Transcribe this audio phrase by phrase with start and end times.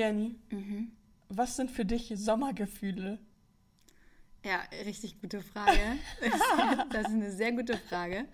[0.00, 0.34] Ernie,
[1.28, 3.18] was sind für dich Sommergefühle?
[4.42, 5.78] Ja, richtig gute Frage.
[6.90, 8.24] Das ist eine sehr gute Frage,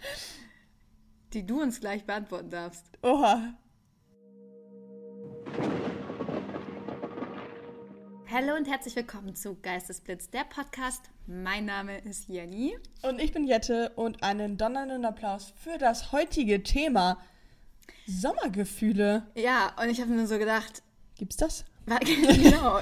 [1.32, 2.87] die du uns gleich beantworten darfst.
[3.02, 3.54] Oha.
[8.30, 11.11] Hallo und herzlich willkommen zu Geistesblitz, der Podcast.
[11.27, 12.79] Mein Name ist Jenny.
[13.03, 17.19] Und ich bin Jette und einen donnernden Applaus für das heutige Thema
[18.07, 19.27] Sommergefühle.
[19.35, 20.85] Ja, und ich habe mir so gedacht,
[21.17, 21.64] Gibt's das?
[21.87, 22.80] genau,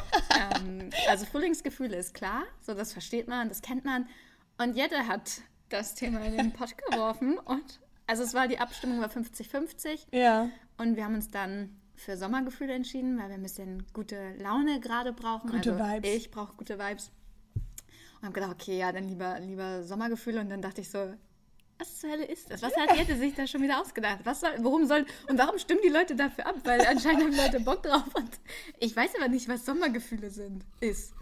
[0.57, 4.09] ähm, also Frühlingsgefühle ist klar, so das versteht man, das kennt man.
[4.57, 9.01] Und Jette hat das Thema in den Pott geworfen und also es war die Abstimmung
[9.01, 10.49] war 50-50 Ja.
[10.79, 15.13] und wir haben uns dann für Sommergefühle entschieden, weil wir ein bisschen gute Laune gerade
[15.13, 15.51] brauchen.
[15.51, 16.11] Gute also Vibes.
[16.11, 17.11] Ich brauche gute Vibes.
[18.17, 20.41] Und habe gedacht, okay, ja, dann lieber, lieber Sommergefühle.
[20.41, 21.15] Und dann dachte ich so,
[21.79, 22.63] was zur Hölle ist das?
[22.63, 24.21] Was hat Jette sich da schon wieder ausgedacht?
[24.25, 26.57] Was soll, worum soll, und warum stimmen die Leute dafür ab?
[26.65, 28.05] Weil anscheinend haben Leute Bock drauf.
[28.15, 28.31] Und
[28.79, 31.15] ich weiß aber nicht, was Sommergefühle sind, ist.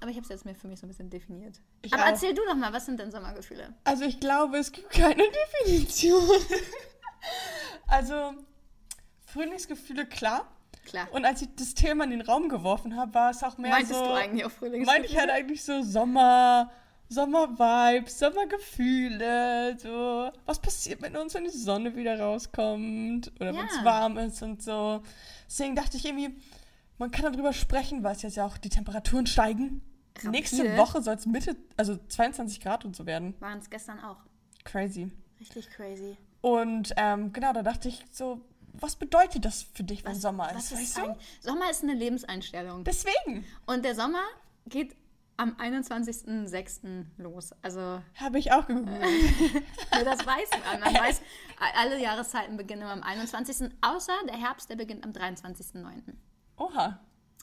[0.00, 1.60] Aber ich habe es jetzt mir für mich so ein bisschen definiert.
[1.82, 2.08] Ich aber auch.
[2.08, 3.74] erzähl du doch mal, was sind denn Sommergefühle?
[3.84, 6.22] Also ich glaube, es gibt keine Definition.
[7.86, 8.34] also
[9.26, 10.50] Frühlingsgefühle, klar.
[10.84, 11.08] Klar.
[11.12, 13.98] Und als ich das Thema in den Raum geworfen habe, war es auch mehr Meintest
[13.98, 14.04] so...
[14.04, 14.86] du eigentlich auch Frühlingsgefühle?
[14.86, 16.70] Meinte ich halt eigentlich so Sommer,
[17.14, 20.30] Sommer-Vibes, Sommergefühle, so.
[20.46, 23.84] Was passiert mit uns, wenn die Sonne wieder rauskommt oder wenn es Ja.
[23.84, 25.02] warm ist und so.
[25.48, 26.36] Deswegen dachte ich irgendwie,
[26.98, 29.82] man kann darüber sprechen, weil es jetzt ja auch die Temperaturen steigen.
[30.16, 30.30] Rapide.
[30.30, 33.34] Nächste Woche soll es Mitte, also 22 Grad und so werden.
[33.40, 34.18] Waren es gestern auch.
[34.64, 35.10] Crazy.
[35.40, 36.16] Richtig crazy.
[36.40, 38.40] Und ähm, genau, da dachte ich so,
[38.74, 40.80] was bedeutet das für dich, wenn Sommer Was ist?
[40.80, 41.10] ist Weißt du?
[41.12, 42.84] ein, Sommer ist eine Lebenseinstellung.
[42.84, 44.22] Deswegen Und der Sommer
[44.66, 44.94] geht
[45.36, 47.04] am 21.06.
[47.18, 47.52] los.
[47.62, 49.00] Also habe ich auch gegoogelt.
[49.94, 50.80] nur das weiß man.
[50.80, 51.22] Man weiß,
[51.76, 53.70] alle Jahreszeiten beginnen am 21.
[53.80, 56.14] Außer der Herbst, der beginnt am 23.09.
[56.56, 57.00] Oha.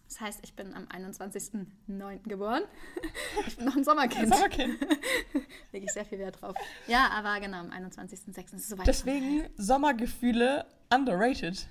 [0.08, 2.28] Das heißt, ich bin am 21.09.
[2.28, 2.64] geboren.
[3.48, 4.28] Ich bin noch ein Sommerkind.
[4.28, 4.78] Sommerkind.
[5.72, 6.54] Lege ich sehr viel Wert drauf.
[6.86, 8.38] Ja, aber genau, am 21.06.
[8.38, 8.88] ist es soweit.
[8.88, 11.66] Deswegen Sommergefühle underrated.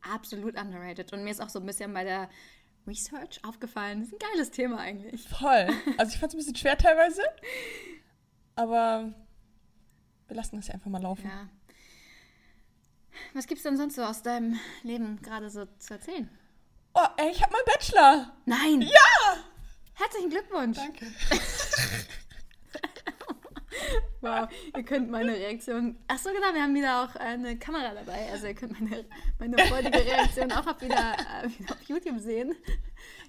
[0.00, 1.12] Absolut underrated.
[1.12, 2.30] Und mir ist auch so ein bisschen bei der
[2.88, 4.00] Research aufgefallen.
[4.00, 5.28] Das ist ein geiles Thema eigentlich.
[5.28, 5.68] Voll.
[5.98, 7.22] Also ich fand es ein bisschen schwer teilweise.
[8.56, 9.12] Aber
[10.26, 11.26] wir lassen das ja einfach mal laufen.
[11.26, 11.48] Ja.
[13.34, 16.28] Was gibt's denn sonst so aus deinem Leben gerade so zu erzählen?
[16.94, 18.36] Oh, ey, ich hab meinen Bachelor.
[18.46, 18.82] Nein!
[18.82, 19.36] Ja!
[19.94, 20.76] Herzlichen Glückwunsch!
[20.76, 21.06] Danke.
[24.20, 25.96] Wow, ihr könnt meine Reaktion.
[26.08, 28.30] Ach so, genau, wir haben wieder auch eine Kamera dabei.
[28.32, 29.04] Also ihr könnt meine,
[29.38, 32.54] meine freudige Reaktion auch auf wieder, äh, wieder auf YouTube sehen.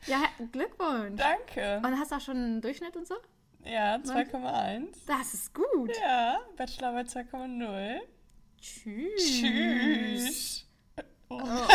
[0.07, 1.21] Ja, Glückwunsch!
[1.21, 1.77] Danke.
[1.85, 3.15] Und hast du auch schon einen Durchschnitt und so?
[3.65, 4.87] Ja, 2,1.
[5.05, 5.95] Das ist gut.
[6.01, 7.99] Ja, Bachelor bei 2,0.
[8.59, 9.41] Tschüss.
[9.41, 10.65] Tschüss.
[11.29, 11.39] Oh.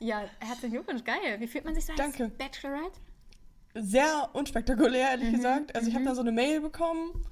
[0.00, 1.40] Ja, herzlichen Glückwunsch, geil.
[1.40, 2.28] Wie fühlt man sich so als Danke.
[2.28, 3.00] Bachelorette?
[3.74, 5.74] Sehr unspektakulär, Mhm, ehrlich gesagt.
[5.76, 7.24] Also ich habe da so eine Mail bekommen,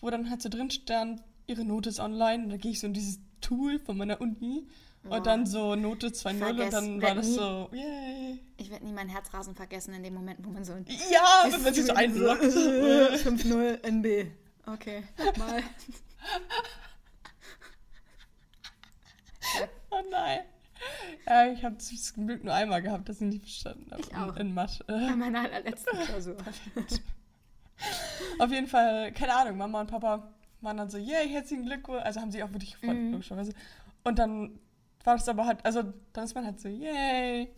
[0.00, 2.44] wo dann halt so drin stand, ihre Note ist online.
[2.44, 4.66] Und da gehe ich so in dieses Tool von meiner Uni.
[5.04, 5.16] Boah.
[5.16, 8.38] Und dann so Note 2,0 Vergess- und dann war das nie- so, yay.
[8.56, 11.62] Ich werde nie mein Herzrasen vergessen in dem Moment, wo man so ein Ja, wenn
[11.62, 12.42] man sich so einloggt.
[12.44, 14.30] 5-0 NB.
[14.66, 15.02] Okay,
[15.38, 15.60] mal.
[19.90, 20.40] Oh nein.
[21.32, 24.02] Ja, ich habe es zum Glück nur einmal gehabt, dass ich nicht verstanden habe.
[24.02, 24.36] Ich auch.
[24.36, 24.84] In, in Mathe.
[24.86, 26.36] Bei meiner allerletzten Klausur.
[28.38, 30.28] Auf jeden Fall, keine Ahnung, Mama und Papa
[30.60, 32.02] waren dann so, yay, herzlichen Glückwunsch.
[32.04, 33.12] Also haben sie auch wirklich gefreut, Mhm.
[33.12, 33.52] logischerweise.
[34.04, 34.58] Und dann
[35.04, 35.82] war das aber halt, also
[36.12, 37.48] dann ist man halt so, yay.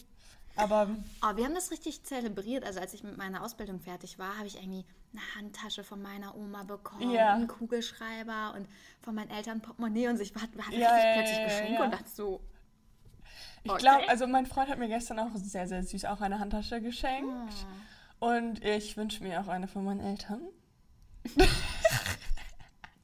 [0.56, 0.88] Aber
[1.22, 2.64] Oh, wir haben das richtig zelebriert.
[2.64, 6.36] Also als ich mit meiner Ausbildung fertig war, habe ich irgendwie eine Handtasche von meiner
[6.36, 7.34] Oma bekommen, Ja.
[7.34, 8.68] einen Kugelschreiber und
[9.02, 11.84] von meinen Eltern ein Portemonnaie und ich war, war richtig Ja, ja, plötzlich Geschenke ja.
[11.84, 12.41] und dachte so,
[13.64, 13.80] ich Okay.
[13.82, 17.32] glaube, also mein Freund hat mir gestern auch sehr, sehr süß auch eine Handtasche geschenkt.
[18.20, 20.41] oh, Und ich wünsche mir auch eine von meinen Eltern.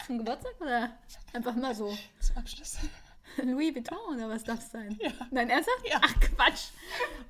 [0.06, 0.90] zum Geburtstag oder
[1.32, 1.96] einfach mal so?
[2.20, 2.78] Zum Abschluss.
[3.42, 4.98] Louis Vuitton oder was darf es sein?
[5.00, 5.10] Ja.
[5.30, 5.88] Nein, ernsthaft?
[5.88, 6.00] Ja.
[6.02, 6.68] Ach Quatsch.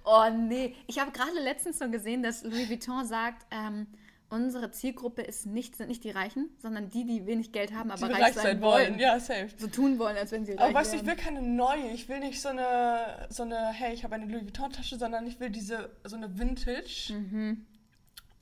[0.04, 0.75] Oh nee.
[0.87, 3.87] Ich habe gerade letztens so gesehen, dass Louis Vuitton sagt, ähm,
[4.31, 8.09] unsere Zielgruppe ist nicht, sind nicht die Reichen, sondern die, die wenig Geld haben, aber
[8.09, 8.99] Die reich, sein wollen.
[8.99, 9.49] Ja, safe.
[9.59, 11.91] So tun wollen, als wenn sie reich Aber weißt du, ich will keine neue.
[11.91, 15.41] Ich will nicht so eine, so eine hey, ich habe eine Louis Vuitton-Tasche, sondern ich
[15.41, 17.12] will diese, so eine Vintage.
[17.12, 17.67] Mhm.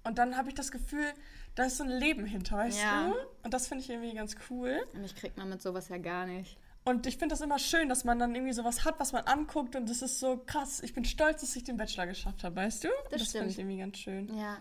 [0.05, 1.07] Und dann habe ich das Gefühl,
[1.55, 3.09] da ist so ein Leben hinter, weißt Ja.
[3.09, 3.15] du?
[3.43, 4.81] Und das finde ich irgendwie ganz cool.
[4.95, 6.57] Mich kriegt man mit sowas ja gar nicht.
[6.85, 9.77] Und ich finde das immer schön, dass man dann irgendwie sowas hat, was man anguckt
[9.77, 10.81] und das ist so krass.
[10.83, 12.89] Ich bin stolz, dass ich den Bachelor geschafft habe, weißt du?
[13.11, 14.35] Das das finde ich irgendwie ganz schön.
[14.35, 14.59] Ja.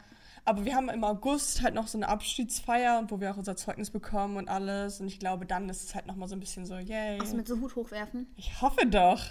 [0.47, 3.57] Aber wir haben im August halt noch so eine Abschiedsfeier und wo wir auch unser
[3.57, 5.01] Zeugnis bekommen und alles.
[5.01, 7.19] Und ich glaube, dann ist es halt nochmal so ein bisschen so, yay.
[7.19, 8.27] Was mit so Hut hochwerfen?
[8.37, 9.21] Ich hoffe doch.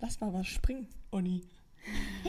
[0.00, 1.42] lass mal was springen, Uni.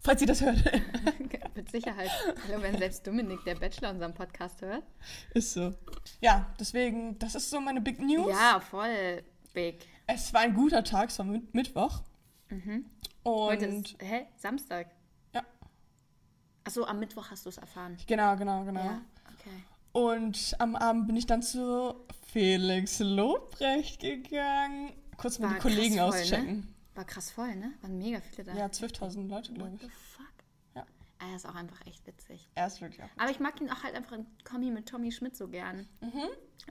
[0.00, 0.56] Falls ihr das hört.
[1.56, 2.10] Mit Sicherheit.
[2.46, 4.84] Hallo, wenn selbst Dominik, der Bachelor, unseren Podcast hört.
[5.34, 5.74] Ist so.
[6.20, 8.30] Ja, deswegen, das ist so meine Big News.
[8.30, 9.22] Ja, voll
[9.52, 9.84] big.
[10.06, 12.02] Es war ein guter Tag, es war Mitt- Mittwoch.
[12.50, 12.84] Mhm.
[13.24, 14.26] Und Heute ist, hä?
[14.36, 14.88] Samstag?
[16.66, 16.70] Ja.
[16.70, 17.96] Achso, am Mittwoch hast du es erfahren.
[18.06, 18.84] genau, genau, genau.
[18.84, 19.00] Ja,
[19.34, 19.62] okay.
[19.92, 21.94] Und am Abend bin ich dann zu
[22.26, 24.92] Felix Lobrecht gegangen.
[25.16, 26.74] Kurz mal die Kollegen voll, auschecken.
[26.94, 27.72] War krass voll, ne?
[27.80, 28.54] Waren mega viele da.
[28.54, 29.86] Ja, 12.000 Leute, glaube What ich.
[29.86, 30.26] the fuck?
[30.74, 30.84] Ja.
[31.18, 32.48] Ah, Er ist auch einfach echt witzig.
[32.54, 33.08] Er ist wirklich auch.
[33.16, 35.88] Aber ich mag ihn auch halt einfach in Kommi mit Tommy Schmidt so gern.
[36.00, 36.24] Mhm.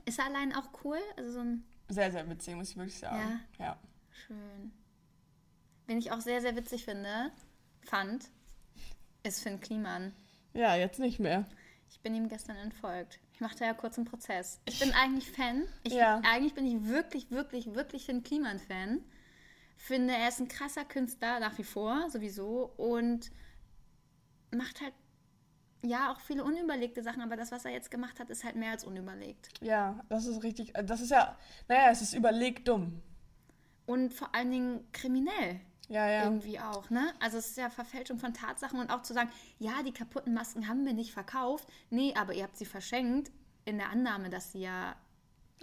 [0.04, 0.98] Ist er allein auch cool?
[1.16, 3.40] Also so ein Sehr, sehr witzig, muss ich wirklich sagen.
[3.58, 3.76] Ja.
[4.26, 4.72] schön.
[5.86, 7.30] Wen ich auch sehr, sehr witzig finde,
[7.82, 8.28] fand,
[9.26, 10.12] ist Finn Kliman.
[10.54, 11.44] Ja, jetzt nicht mehr.
[11.90, 13.20] Ich bin ihm gestern entfolgt.
[13.32, 14.60] Ich machte ja kurz einen Prozess.
[14.64, 15.64] Ich bin eigentlich Fan.
[15.82, 16.20] Ich, Ja.
[16.24, 19.04] Eigentlich bin ich wirklich, wirklich, wirklich Finn Kliman-Fan.
[19.76, 22.72] Finde, er ist ein krasser Künstler, nach wie vor, sowieso.
[22.76, 23.30] Und
[24.50, 24.94] macht halt,
[25.82, 27.20] ja, auch viele unüberlegte Sachen.
[27.22, 29.50] Aber das, was er jetzt gemacht hat, ist halt mehr als unüberlegt.
[29.60, 30.76] Ja, das ist richtig.
[30.76, 31.36] äh, Das ist ja,
[31.68, 33.02] naja, es ist überlegt dumm.
[33.84, 35.60] Und vor allen Dingen kriminell.
[35.88, 36.24] Ja, ja.
[36.24, 37.12] Irgendwie auch, ne?
[37.20, 40.68] Also es ist ja Verfälschung von Tatsachen und auch zu sagen, ja, die kaputten Masken
[40.68, 41.68] haben wir nicht verkauft.
[41.90, 43.30] Nee, aber ihr habt sie verschenkt
[43.64, 44.96] in der Annahme, dass sie ja,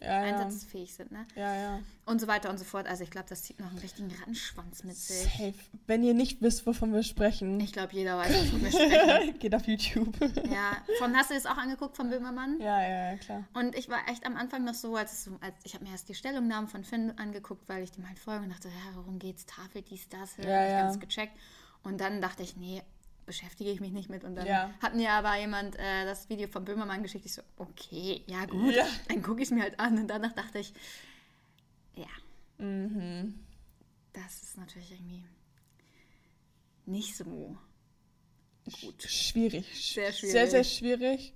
[0.02, 0.36] Ja, ja.
[0.36, 1.26] einsatzfähig sind, ne?
[1.36, 1.80] Ja, ja.
[2.06, 2.88] Und so weiter und so fort.
[2.88, 5.24] Also ich glaube, das zieht noch einen richtigen Rattenschwanz mit sich.
[5.24, 5.54] Safe.
[5.88, 9.40] Wenn ihr nicht wisst, wovon wir sprechen, Ich glaube, jeder weiß, wovon wir sprechen.
[9.40, 10.14] geht auf YouTube.
[10.52, 12.60] Ja, von hast du es auch angeguckt, von Böhmermann?
[12.60, 13.44] ja, ja, ja, klar.
[13.54, 15.92] Und ich war echt am Anfang noch so, als, es so, als ich habe mir
[15.92, 19.20] erst die Stellungnahmen von Finn angeguckt, weil ich dem halt folge und dachte, ja, worum
[19.20, 19.46] geht's?
[19.46, 20.82] Tafel, dies, das, Ja, ja, ich ja.
[20.82, 21.38] ganz gecheckt.
[21.84, 22.82] Und dann dachte ich, nee,
[23.26, 24.24] beschäftige ich mich nicht mit.
[24.24, 24.74] Und dann Ja.
[24.82, 27.26] hat mir aber jemand äh, das Video von Böhmermann geschickt.
[27.26, 28.86] Ich so, okay, ja gut, Ja.
[29.10, 29.98] dann gucke ich es mir halt an.
[29.98, 30.74] Und danach dachte ich,
[31.96, 32.08] ja,
[32.58, 33.40] Mhm.
[34.14, 35.24] das ist natürlich irgendwie
[36.86, 37.58] nicht so gut.
[39.04, 39.66] Schwierig.
[39.94, 40.32] Sehr schwierig.
[40.32, 41.34] Sehr, sehr schwierig.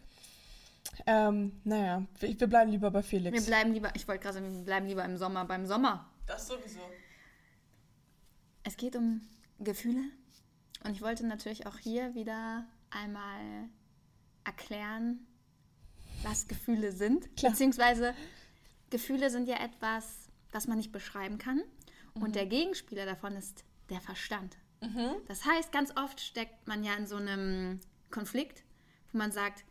[1.06, 3.34] Ähm, naja, wir, bleiben lieber bei Felix.
[3.38, 6.10] Wir bleiben lieber, ich wollte gerade sagen, wir bleiben lieber im Sommer beim Sommer.
[6.26, 6.80] das sowieso.
[8.64, 9.22] Es geht um
[9.60, 10.02] Gefühle
[10.84, 13.70] und ich wollte natürlich auch hier wieder einmal
[14.44, 15.26] erklären,
[16.24, 17.36] was Gefühle sind.
[17.38, 17.52] Klar.
[17.52, 18.14] Beziehungsweise
[18.90, 21.62] Gefühle sind ja etwas, das man nicht beschreiben kann
[22.14, 24.58] und der Gegenspieler davon ist der Verstand.
[25.28, 27.80] Das heißt, ganz oft steckt man ja in so einem
[28.12, 28.64] Konflikt,
[29.12, 29.66] wo man sagt,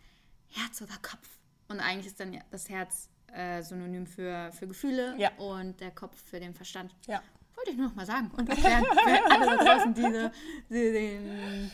[0.49, 1.29] Herz oder Kopf.
[1.69, 5.31] Und eigentlich ist dann das Herz äh, synonym für, für Gefühle Ja.
[5.37, 6.93] und der Kopf für den Verstand.
[7.07, 7.23] Ja.
[7.67, 10.31] Wollte ich nur noch mal sagen und erklären für alle da draußen, die, so-
[10.71, 11.71] die den,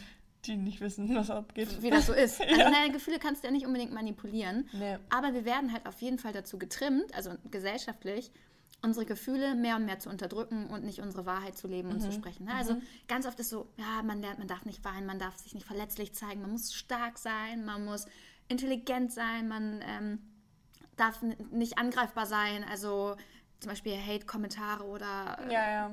[0.47, 1.83] Die nicht wissen, was abgeht.
[1.83, 2.41] wie das so ist.
[2.49, 4.69] Also deine Gefühle kannst du ja nicht unbedingt manipulieren.
[4.73, 4.99] Nee.
[5.11, 8.31] Aber wir werden halt auf jeden Fall dazu getrimmt, also gesellschaftlich,
[8.85, 12.11] unsere Gefühle mehr und mehr zu unterdrücken und nicht unsere Wahrheit zu leben und zu
[12.11, 12.47] sprechen.
[12.47, 12.55] ne?
[12.55, 15.55] Also ganz oft ist so, ja, man lernt, man darf nicht weinen, man darf sich
[15.55, 18.07] nicht verletzlich zeigen, man muss stark sein, man muss
[18.49, 20.19] intelligent sein, man ähm,
[20.97, 21.23] darf
[21.53, 22.65] nicht angreifbar sein.
[22.69, 23.15] Also
[23.63, 25.91] zum Beispiel Hate-Kommentare oder äh, Ja, ja.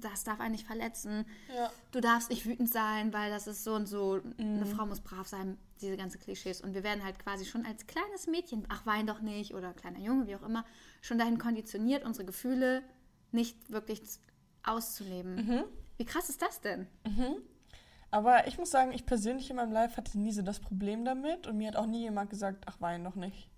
[0.00, 1.24] das darf einen nicht verletzen.
[1.54, 1.70] Ja.
[1.90, 4.20] Du darfst nicht wütend sein, weil das ist so und so.
[4.38, 5.58] Eine Frau muss brav sein.
[5.80, 6.60] Diese ganzen Klischees.
[6.60, 10.00] Und wir werden halt quasi schon als kleines Mädchen, ach wein doch nicht, oder kleiner
[10.00, 10.64] Junge, wie auch immer,
[11.00, 12.82] schon dahin konditioniert, unsere Gefühle
[13.30, 14.02] nicht wirklich
[14.64, 15.64] auszuleben.
[15.96, 16.86] Wie krass ist das denn?
[18.10, 21.46] Aber ich muss sagen, ich persönlich in meinem Life hatte nie so das Problem damit
[21.46, 23.50] und mir hat auch nie jemand gesagt, ach, wein doch nicht.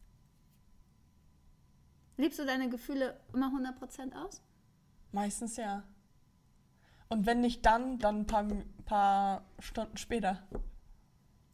[2.20, 4.42] Liebst du deine Gefühle immer 100% aus?
[5.10, 5.84] Meistens ja.
[7.08, 8.46] Und wenn nicht dann, dann ein paar,
[8.84, 10.46] paar Stunden später.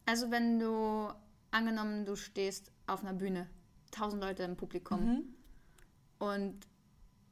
[0.05, 1.07] Also wenn du,
[1.51, 3.47] angenommen, du stehst auf einer Bühne,
[3.91, 5.35] tausend Leute im Publikum Mhm.
[6.19, 6.67] und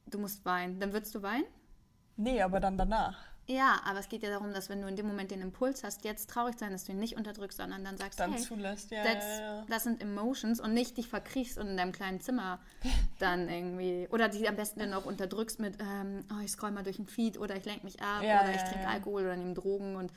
[0.06, 1.44] du musst weinen, dann würdest du weinen?
[2.16, 3.18] Nee, aber dann danach.
[3.48, 6.04] Ja, aber es geht ja darum, dass wenn du in dem Moment den Impuls hast,
[6.04, 9.04] jetzt traurig sein, dass du ihn nicht unterdrückst, sondern dann sagst, Dann hey, zulässt, ja,
[9.04, 9.64] ja, ja.
[9.68, 12.58] das sind Emotions und nicht dich verkriechst und in deinem kleinen Zimmer
[13.20, 16.82] dann irgendwie, oder die am besten dann auch unterdrückst mit, ähm, oh, ich scroll mal
[16.82, 18.88] durch den Feed oder ich lenke mich ab Ja, oder ich trinke.
[18.88, 20.12] Alkohol oder nehme Drogen und,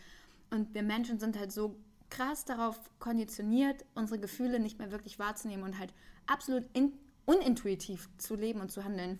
[0.49, 1.75] und wir Menschen sind halt so
[2.09, 5.93] krass darauf konditioniert, unsere Gefühle nicht mehr wirklich wahrzunehmen und halt
[6.25, 6.93] absolut in,
[7.25, 9.19] unintuitiv zu leben und zu handeln.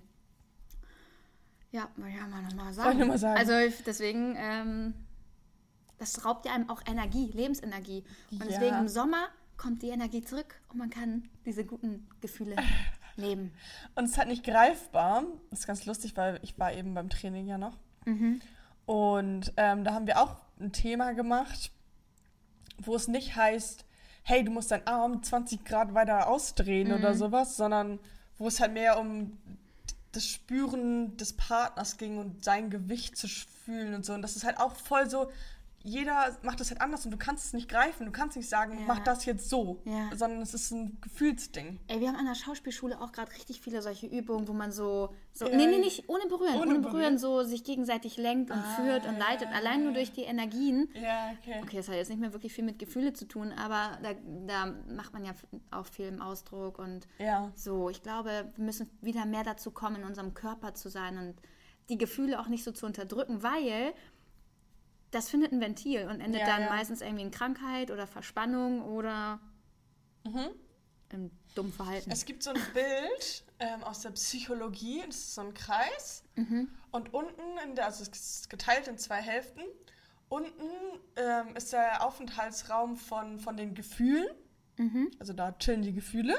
[1.71, 2.85] Ja, wollte ich ja mal nochmal sagen.
[2.87, 3.37] Wollte ich noch mal sagen.
[3.39, 4.93] Also deswegen, ähm,
[5.97, 8.03] das raubt ja einem auch Energie, Lebensenergie.
[8.31, 8.45] Und Ja.
[8.47, 12.55] deswegen im Sommer kommt die Energie zurück und man kann diese guten Gefühle
[13.17, 13.51] leben.
[13.95, 15.23] Und es ist halt nicht greifbar.
[15.51, 17.77] Das ist ganz lustig, weil ich war eben beim Training ja noch.
[18.85, 21.71] Und ähm, da haben wir auch ein Thema gemacht,
[22.77, 23.85] wo es nicht heißt,
[24.23, 27.99] hey, du musst deinen Arm 20 Grad weiter ausdrehen oder sowas, sondern
[28.37, 29.37] wo es halt mehr um
[30.19, 34.13] das Spüren des Partners ging und sein Gewicht zu fühlen und so.
[34.13, 35.31] Und das ist halt auch voll so,
[35.83, 38.05] jeder macht das halt anders und du kannst es nicht greifen.
[38.05, 38.85] Du kannst nicht sagen, Ja.
[38.87, 40.09] mach das jetzt so, Ja.
[40.15, 41.79] sondern es ist ein Gefühlsding.
[41.87, 45.13] Ey, wir haben an der Schauspielschule auch gerade richtig viele solche Übungen, wo man so,
[45.33, 45.55] so Ja.
[45.55, 47.17] nee, nee, nicht ohne berühren, ohne, Ohne berühren, berühren.
[47.17, 49.95] so sich gegenseitig lenkt und Ah, führt und ja, leitet, allein nur ja.
[49.95, 50.89] durch die Energien.
[50.93, 51.59] Ja, okay.
[51.63, 54.13] Okay, das hat jetzt nicht mehr wirklich viel mit Gefühle zu tun, aber da,
[54.47, 55.31] da macht man ja
[55.71, 57.51] auch viel im Ausdruck und Ja.
[57.55, 57.89] so.
[57.89, 61.35] Ich glaube, wir müssen wieder mehr dazu kommen, in unserem Körper zu sein und
[61.89, 63.93] die Gefühle auch nicht so zu unterdrücken, weil
[65.11, 66.69] das findet ein Ventil und endet Ja, dann ja.
[66.69, 69.39] meistens irgendwie in Krankheit oder Verspannung oder
[70.25, 70.49] Mhm.
[71.13, 72.11] im dummen Verhalten.
[72.11, 76.23] Es gibt so ein Bild ähm, aus der Psychologie, das ist so ein Kreis.
[76.91, 79.61] Und unten, in der, also es ist geteilt in zwei Hälften,
[80.29, 80.63] unten
[81.15, 84.27] ähm, ist der Aufenthaltsraum von, von den Gefühlen.
[85.19, 86.35] Also da chillen die Gefühle.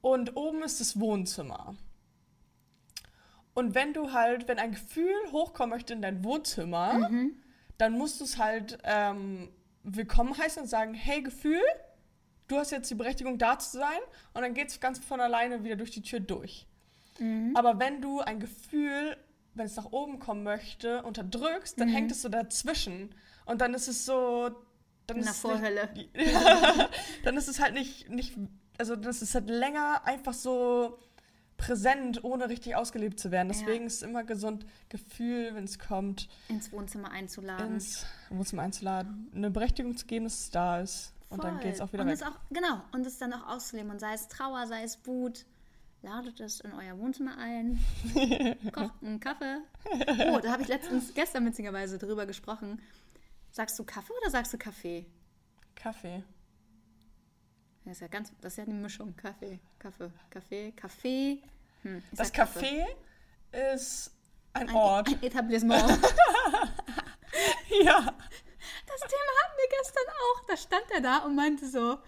[0.00, 1.74] Und oben ist das Wohnzimmer.
[3.54, 7.10] Und wenn du halt, wenn ein Gefühl hochkommen möchte in dein Wohnzimmer,
[7.78, 9.48] dann musst du es halt ähm,
[9.82, 11.60] willkommen heißen und sagen, hey Gefühl,
[12.48, 13.98] du hast jetzt die Berechtigung da zu sein
[14.34, 16.66] und dann geht es ganz von alleine wieder durch die Tür durch.
[17.54, 19.16] Aber wenn du ein Gefühl,
[19.54, 23.14] wenn es nach oben kommen möchte, unterdrückst, dann hängt es so dazwischen
[23.46, 24.50] und dann ist es so...
[25.06, 25.88] Dann In der ist nicht- Vorhölle.
[26.14, 26.90] ja,
[27.24, 28.34] dann ist es halt nicht, nicht,
[28.76, 30.98] also das ist halt länger einfach so
[31.56, 33.48] präsent, ohne richtig ausgelebt zu werden.
[33.48, 33.86] Deswegen Ja.
[33.86, 37.74] ist es immer gesund, Gefühl, wenn es kommt, ins Wohnzimmer einzuladen.
[37.74, 41.12] ins Wohnzimmer einzuladen, eine Berechtigung zu geben, dass es da ist.
[41.28, 41.62] Und dann Voll.
[41.64, 42.14] geht es auch wieder und weg.
[42.14, 43.90] Es auch, genau, und es dann auch auszuleben.
[43.90, 45.44] Und sei es Trauer, sei es Wut,
[46.02, 47.80] ladet es in euer Wohnzimmer ein,
[48.72, 49.56] kocht einen Kaffee.
[50.30, 52.80] Oh, da habe ich letztens, gestern witzigerweise drüber gesprochen.
[53.50, 55.06] Sagst du Kaffee oder sagst du Kaffee?
[55.74, 56.22] Kaffee.
[57.86, 59.14] Das ist ja ganz, das ist ja eine Mischung.
[59.16, 61.38] Kaffee, Kaffee, Kaffee, Kaffee.
[61.82, 62.84] Hm, Das Kaffee.
[63.74, 64.10] Ist
[64.54, 65.08] ein Ein, Ort.
[65.08, 65.82] ein Etablissement.
[67.84, 68.14] ja.
[68.86, 70.40] Das Thema hatten wir gestern auch.
[70.48, 71.98] Da stand er da und meinte so,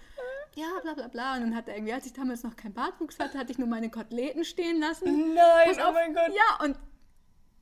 [0.57, 1.35] ja, bla bla bla.
[1.37, 3.69] Und dann hat er irgendwie, als ich damals noch keinen Bartwuchs hatte, hatte ich nur
[3.69, 5.35] meine Koteletten stehen lassen.
[5.35, 5.95] Nein, Pass oh auf.
[5.95, 6.33] mein Gott.
[6.35, 6.77] Ja, und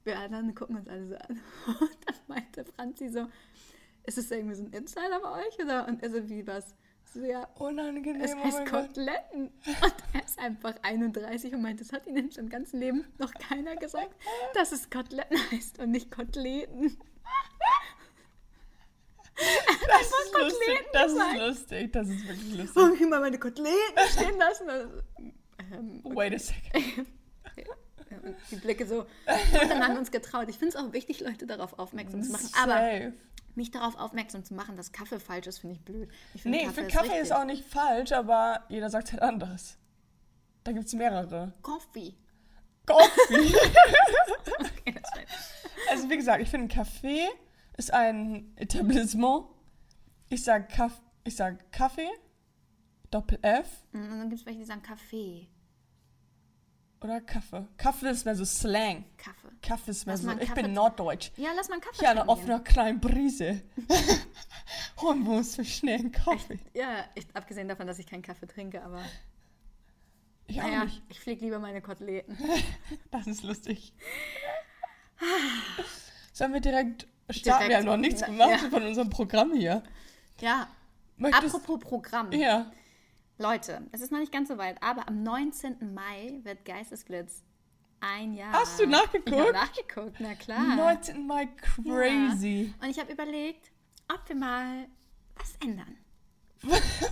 [0.05, 1.41] wir anderen gucken uns alle so an.
[1.81, 3.27] Und dann meinte Franzi so,
[4.05, 5.59] ist es irgendwie so ein Insider bei euch?
[5.59, 5.87] Oder?
[5.89, 6.75] Und er so, wie was?
[7.15, 8.89] Ja, Unangenehm, es oh heißt Gott.
[8.89, 9.47] Koteletten.
[9.47, 13.77] Und er ist einfach 31 und meint, das hat ihnen seinem ganzen Leben noch keiner
[13.77, 14.15] gesagt,
[14.55, 16.97] dass es Koteletten heißt und nicht Koteletten.
[19.39, 20.87] Das ist lustig.
[20.95, 21.35] Das gesagt.
[21.35, 21.93] ist lustig.
[21.93, 22.75] Das ist wirklich lustig.
[22.75, 24.71] So, ich mal meine Koteletten stehen lassen.
[24.71, 24.89] Also,
[25.73, 27.07] ähm, Wait a second.
[28.23, 29.01] und die Blicke so.
[29.01, 30.49] Und dann haben wir uns getraut.
[30.49, 32.49] Ich finde es auch wichtig, Leute darauf aufmerksam zu machen.
[32.63, 33.13] Aber Safe.
[33.57, 36.11] Mich darauf aufmerksam zu machen, dass Kaffee falsch ist, finde ich blöd.
[36.35, 39.79] Ich finde Nee, ich finde Kaffee ist auch nicht falsch, aber jeder sagt halt anders.
[40.65, 41.53] Da gibt es mehrere.
[41.63, 42.15] Coffee.
[42.87, 43.55] Coffee.
[44.59, 44.95] Okay,
[45.91, 47.27] also wie gesagt, ich finde Kaffee
[47.77, 49.47] ist ein Etablissement.
[50.29, 52.09] Ich sag, Kaff ich sag Kaffee,
[53.11, 55.49] Doppel F Und dann gibt es welche, die sagen Kaffee.
[57.00, 57.67] Oder Kaffee.
[57.76, 59.05] Kaffee ist mehr so Slang.
[59.17, 59.49] Kaffee.
[59.62, 61.31] Kaffee ist mehr Lass so, ich bin Norddeutsch.
[61.37, 63.62] Ja, lass mal einen Kaffee Hier eine trinken offene kleine Brise.
[65.00, 66.57] Holen wir uns für schnell einen Kaffee.
[66.57, 66.71] gehen.
[66.75, 69.03] Ja, ich, abgesehen davon, dass ich keinen Kaffee trinke, aber
[70.47, 71.03] Ich naja, nicht.
[71.09, 72.37] ich pflege lieber meine Koteletten.
[73.11, 73.93] Das ist lustig.
[76.33, 77.69] Sollen wir direkt starten?
[77.69, 77.69] Direkt.
[77.69, 78.71] Wir haben noch nichts gemacht ja.
[78.71, 79.83] von unserem Programm hier.
[80.41, 80.69] Ja,
[81.17, 82.33] Möchtest apropos Programm.
[82.33, 82.71] Ja.
[83.38, 85.93] Leute, es ist noch nicht ganz so weit, aber am 19.
[85.95, 87.43] Mai wird Geistesblitz
[88.00, 88.52] ein Jahr.
[88.52, 89.28] Hast du nachgeguckt?
[89.28, 90.76] Ich habe nachgeguckt, na klar.
[90.76, 92.73] 19 Mal crazy.
[92.81, 92.85] Ja.
[92.87, 93.71] Und ich habe überlegt,
[94.12, 94.87] ob wir mal
[95.37, 95.97] was ändern.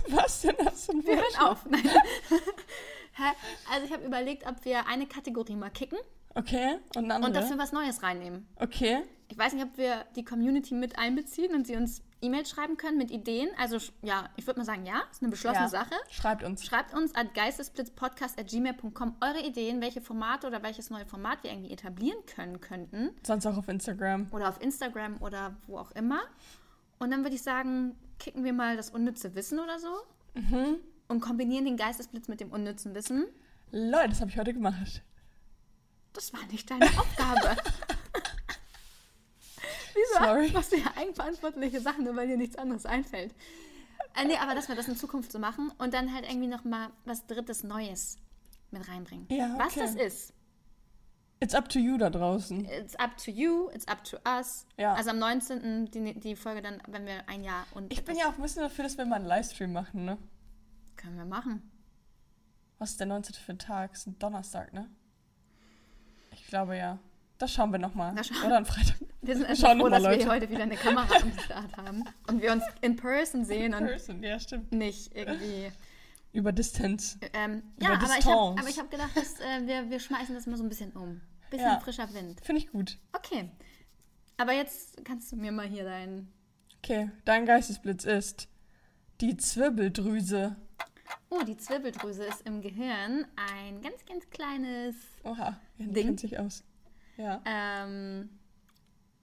[0.09, 1.65] Was denn das für ein Wir hören auf.
[1.67, 1.83] Nein.
[3.71, 5.97] Also ich habe überlegt, ob wir eine Kategorie mal kicken
[6.33, 7.29] Okay, und eine andere?
[7.31, 8.45] und dafür was Neues reinnehmen.
[8.57, 9.03] okay.
[9.29, 12.97] Ich weiß nicht, ob wir die Community mit einbeziehen und sie uns E-Mails schreiben können
[12.97, 13.49] mit Ideen.
[13.57, 15.69] Also ja, ich würde mal sagen, ja, ist eine beschlossene Ja.
[15.69, 15.93] Sache.
[16.09, 16.65] Schreibt uns.
[16.65, 22.17] Schreibt uns at geistesblitzpodcast.gmail.com eure Ideen, welche Formate oder welches neue Format wir irgendwie etablieren
[22.25, 23.11] können könnten.
[23.25, 24.27] Sonst auch auf Instagram.
[24.31, 26.21] Oder auf Instagram oder wo auch immer.
[26.99, 29.89] Und dann würde ich sagen, kicken wir mal das unnütze Wissen oder so.
[30.33, 30.77] Mhm.
[31.07, 33.25] Und kombinieren den Geistesblitz mit dem unnützen Wissen.
[33.71, 35.03] Leute, das habe ich heute gemacht.
[36.13, 37.57] Das war nicht deine Aufgabe.
[39.95, 40.51] Wieso Sorry.
[40.51, 43.33] machst du ja eigenverantwortliche Sachen, nur weil dir nichts anderes einfällt?
[44.15, 46.89] Äh, nee, aber dass wir das in Zukunft so machen und dann halt irgendwie nochmal
[47.05, 48.17] was Drittes Neues
[48.71, 49.27] mit reinbringen.
[49.29, 49.79] Ja, Was okay.
[49.81, 50.33] das ist,
[51.41, 52.63] It's up to you da draußen.
[52.65, 54.65] it's up to you, it's up to us.
[54.77, 54.93] Ja.
[54.93, 55.91] Also am 19.
[55.91, 58.61] Die, die Folge dann, wenn wir ein Jahr und Ich bin ja auch ein bisschen
[58.63, 60.17] dafür, dass wir mal einen Livestream machen, ne?
[60.95, 61.69] Können wir machen.
[62.79, 63.35] Was ist der 19.
[63.35, 63.93] für ein Tag?
[63.93, 64.89] Ist ein Donnerstag, ne?
[66.31, 66.99] Ich glaube ja.
[67.37, 68.13] Das schauen wir nochmal.
[68.45, 68.95] Oder am Freitag.
[69.21, 70.29] Wir sind noch froh, dass wir Leute.
[70.29, 74.23] heute wieder eine Kamera am Start haben und wir uns in person sehen und Person.
[74.23, 74.71] Ja, stimmt.
[74.71, 75.71] nicht irgendwie.
[76.31, 77.17] Über Distanz.
[77.33, 78.59] Ähm, Über ja, aber ich habe Distanz.
[78.59, 81.21] aber ich hab gedacht, dass, äh, wir, wir schmeißen das mal so ein bisschen um.
[81.49, 81.79] Bisschen Ja.
[81.79, 82.39] frischer Wind.
[82.43, 82.97] Finde ich gut.
[83.13, 83.49] Okay.
[84.37, 86.27] Aber jetzt kannst du mir mal hier dein.
[86.83, 88.47] Okay, dein Geistesblitz ist
[89.21, 90.55] die Zwirbeldrüse.
[91.29, 96.05] Oh, die Zwirbeldrüse ist im Gehirn ein ganz, ganz kleines Oha, Jenny Ding.
[96.07, 96.63] kennt sich aus.
[97.17, 97.41] Ja.
[97.45, 98.29] Ähm,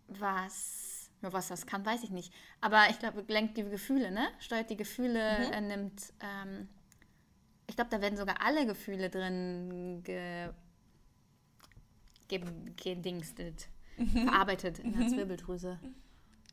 [0.09, 2.33] was, was das kann, weiß ich nicht.
[2.61, 4.29] Aber ich glaube, lenkt die Gefühle, ne?
[4.39, 5.53] Steuert die Gefühle, Mhm.
[5.53, 6.69] äh, nimmt, ähm,
[7.67, 10.51] ich glaube, da werden sogar alle Gefühle drin ge,
[12.29, 12.41] ge,
[12.77, 14.25] gedingstet, Mhm.
[14.29, 15.79] verarbeitet in der Zwirbeldrüse.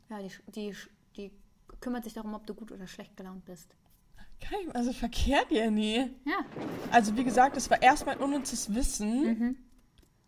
[0.08, 0.76] Ja, die, die,
[1.16, 1.32] die
[1.80, 3.74] kümmert sich darum, ob du gut oder schlecht gelaunt bist.
[4.40, 6.10] Kein, also verkehrt, Jenny.
[6.24, 6.38] Ja,
[6.90, 9.22] Also wie gesagt, es war erstmal unnützes Wissen.
[9.38, 9.56] Mhm.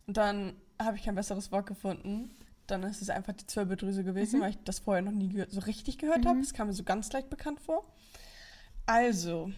[0.07, 0.55] Und dann
[0.85, 2.31] habe ich kein besseres Wort gefunden.
[2.67, 4.43] Dann ist es einfach die Zwirbeldrüse gewesen, Mhm.
[4.43, 6.39] weil ich das vorher noch nie so richtig gehört habe.
[6.41, 7.85] Es kam mir so ganz leicht bekannt vor.
[8.87, 9.53] Also,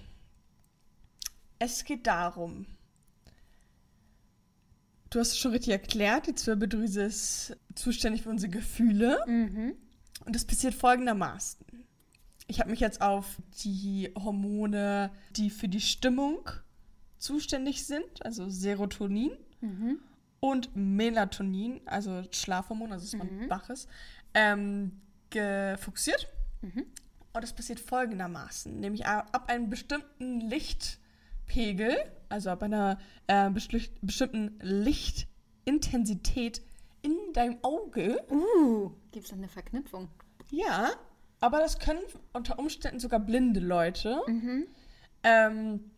[1.58, 2.66] es geht darum.
[5.10, 9.18] Du hast es schon richtig erklärt, die Zwirbeldrüse ist zuständig für unsere Gefühle.
[9.26, 9.74] Mhm.
[10.24, 11.64] Und das passiert folgendermaßen.
[12.46, 16.48] Ich habe mich jetzt auf die Hormone, die für die Stimmung
[17.18, 19.98] zuständig sind, also Serotonin Mhm.
[20.44, 23.88] Und Melatonin, also Schlafhormon, also dass man wach ist,
[24.34, 26.28] ähm, gefokussiert.
[27.32, 31.96] Und das passiert folgendermaßen, nämlich ab einem bestimmten Lichtpegel,
[32.28, 36.60] also ab einer äh, besti- bestimmten Lichtintensität
[37.00, 40.08] in deinem Auge, Uh, gibt es eine Verknüpfung?
[40.50, 40.90] ja,
[41.40, 42.00] aber das können
[42.34, 44.20] unter Umständen sogar blinde Leute.
[45.22, 45.90] Ähm,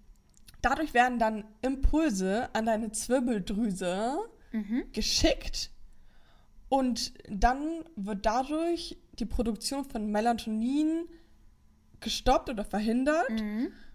[0.62, 4.18] dadurch werden dann Impulse an deine Zwirbeldrüse
[4.92, 5.70] geschickt
[6.68, 11.08] und dann wird dadurch die Produktion von Melatonin
[12.00, 13.30] gestoppt oder verhindert,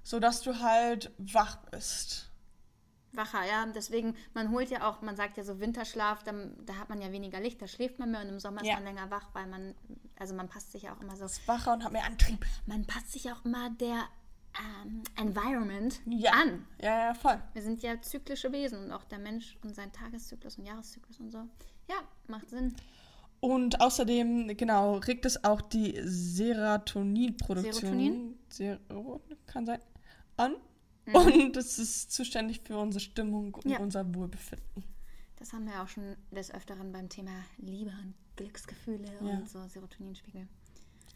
[0.04, 2.30] sodass du halt wach bist.
[3.14, 3.66] Wacher, ja.
[3.76, 7.12] Deswegen, man holt ja auch, man sagt ja so Winterschlaf, dann, da hat man ja
[7.12, 8.74] weniger Licht, da schläft man mehr und im Sommer Ja.
[8.78, 9.76] ist man länger wach, weil man,
[10.18, 12.46] also man passt sich ja auch immer so, Wacher und hab mehr Antrieb.
[12.66, 14.08] man passt sich auch immer der
[14.60, 16.32] ähm, Environment Ja.
[16.34, 16.66] an.
[16.82, 17.42] Ja, ja, voll.
[17.54, 21.32] Wir sind ja zyklische Wesen und auch der Mensch und sein Tageszyklus und Jahreszyklus und
[21.32, 21.40] so.
[21.90, 21.96] Ja,
[22.28, 22.76] macht Sinn.
[23.40, 28.36] Und außerdem, genau, regt es auch die Serotoninproduktion.
[28.50, 29.80] Sero, kann sein.
[30.38, 30.56] An.
[31.14, 33.80] Und es ist zuständig für unsere Stimmung und Ja.
[33.80, 34.84] unser Wohlbefinden.
[35.38, 39.38] Das haben wir auch schon des Öfteren beim Thema Liebe und Glücksgefühle Ja.
[39.38, 40.48] und so Serotoninspiegel.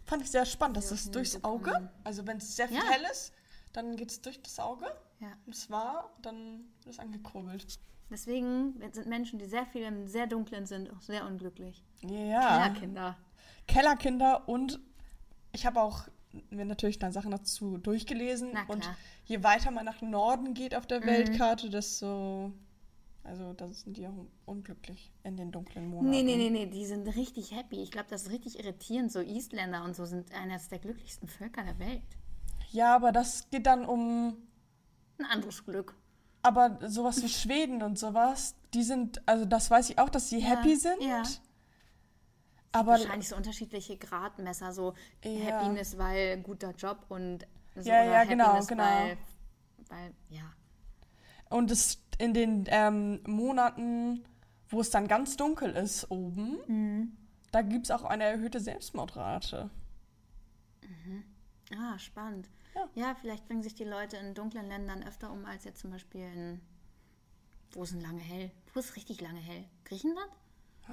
[0.05, 2.83] Fand ich sehr spannend, dass das Serotonin durchs Auge, also wenn es sehr viel Ja.
[2.89, 3.33] hell ist,
[3.73, 4.85] dann geht es durch das Auge.
[5.19, 5.29] Ja.
[5.45, 7.79] Und zwar, dann wird es angekurbelt.
[8.09, 11.83] Deswegen sind Menschen, die sehr viel im sehr dunklen sind, auch sehr unglücklich.
[12.01, 12.69] Ja.
[12.69, 13.17] Kellerkinder.
[13.67, 14.79] Kellerkinder und
[15.51, 16.07] ich habe auch
[16.49, 18.51] mir natürlich dann Sachen dazu durchgelesen.
[18.51, 18.69] Mhm.
[18.69, 18.89] Und
[19.25, 22.51] je weiter man nach Norden geht auf der Weltkarte, desto.
[23.25, 26.11] Also, da sind die auch unglücklich in den dunklen Monaten.
[26.11, 27.81] Nee, nee, nee, nee, die sind richtig happy.
[27.81, 29.11] Ich glaube, das ist richtig irritierend.
[29.11, 32.03] So Isländer und so sind eines der glücklichsten Völker der Welt.
[32.71, 34.37] Ja, aber das geht dann um.
[35.17, 35.95] Ein anderes Glück.
[36.43, 39.21] Aber sowas wie Schweden und sowas, die sind.
[39.27, 41.01] Also, das weiß ich auch, dass sie Ja, happy sind.
[41.01, 41.23] ja.
[42.73, 42.91] Aber.
[42.91, 45.45] Wahrscheinlich so unterschiedliche Gradmesser, so Ja.
[45.47, 48.83] Happiness, weil guter Job und so Ja, ja, genau, Happiness, genau.
[48.83, 49.17] Weil,
[49.89, 50.43] weil, ja.
[51.49, 54.23] Und es in den ähm, Monaten,
[54.69, 57.17] wo es dann ganz dunkel ist oben, Mhm.
[57.51, 59.69] da gibt es auch eine erhöhte Selbstmordrate.
[61.77, 62.49] Ah, spannend.
[62.75, 62.87] Ja.
[62.95, 63.15] Ja.
[63.15, 66.61] vielleicht bringen sich die Leute in dunklen Ländern öfter um, als jetzt zum Beispiel in.
[67.71, 68.51] Wo ist denn lange hell?
[68.73, 69.65] Wo ist richtig lange hell?
[69.83, 70.31] Griechenland?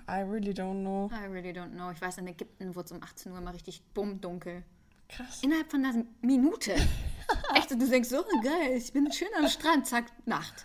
[0.08, 1.10] I really don't know.
[1.12, 1.90] I really don't know.
[1.90, 4.64] Ich weiß, in Ägypten wurde es um 18 Uhr mal richtig bumm dunkel.
[5.08, 5.42] Krass.
[5.42, 6.74] Innerhalb von einer Minute.
[7.54, 10.64] Echt, und du denkst so, oh, geil, ich bin schön am Strand, zack, Nacht.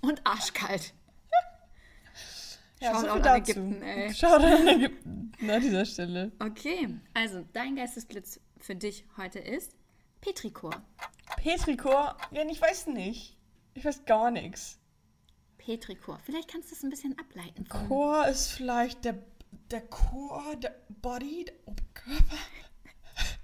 [0.00, 0.94] Und arschkalt.
[2.80, 3.50] Ja, so Shoutout viel an dazu.
[3.52, 4.14] Ägypten, ey.
[4.14, 6.32] Shoutout an Ägypten an dieser Stelle.
[6.38, 9.74] Okay, also dein Geistesblitz für dich heute ist
[10.20, 10.82] Petrichor.
[11.36, 13.36] Petrichor, ja, ich weiß nicht.
[13.74, 14.78] Ich weiß gar nichts.
[15.58, 16.18] Petrichor.
[16.24, 17.66] Vielleicht kannst du es ein bisschen ableiten.
[17.66, 19.22] Von Chor ist vielleicht der,
[19.70, 22.38] der Chor, der Body, der Oberkörper.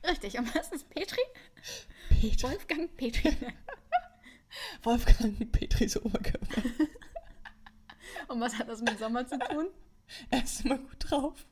[0.08, 1.20] Richtig, und was ist Petri?
[2.08, 2.42] Petri.
[2.42, 3.36] Wolfgang Petri.
[4.82, 6.62] Wolfgang Petris Oberkörper.
[8.28, 9.68] Und was hat das mit Sommer zu tun?
[10.30, 11.46] Er ist immer gut drauf.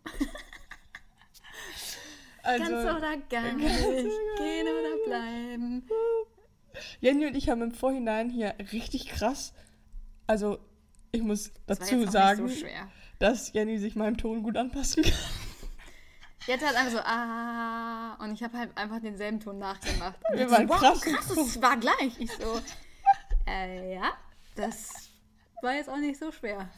[2.43, 3.85] Also, Ganz oder gar nicht.
[4.37, 5.89] Gehen oder bleiben.
[7.01, 9.55] Jenny und ich haben im Vorhinein hier richtig krass,
[10.27, 10.59] also
[11.13, 12.67] Ich muss Das dazu auch sagen, so
[13.19, 15.13] dass Jenny sich meinem Ton gut anpassen kann.
[16.47, 20.19] Jetzt halt einfach so, ah, und ich habe halt einfach denselben Ton nachgemacht.
[20.33, 21.01] Wir ich so, waren wow, krass.
[21.03, 22.19] krass, es war gleich.
[22.19, 22.61] Ich so,
[23.51, 24.13] äh, ja,
[24.55, 25.11] das
[25.63, 26.69] war jetzt auch nicht so schwer.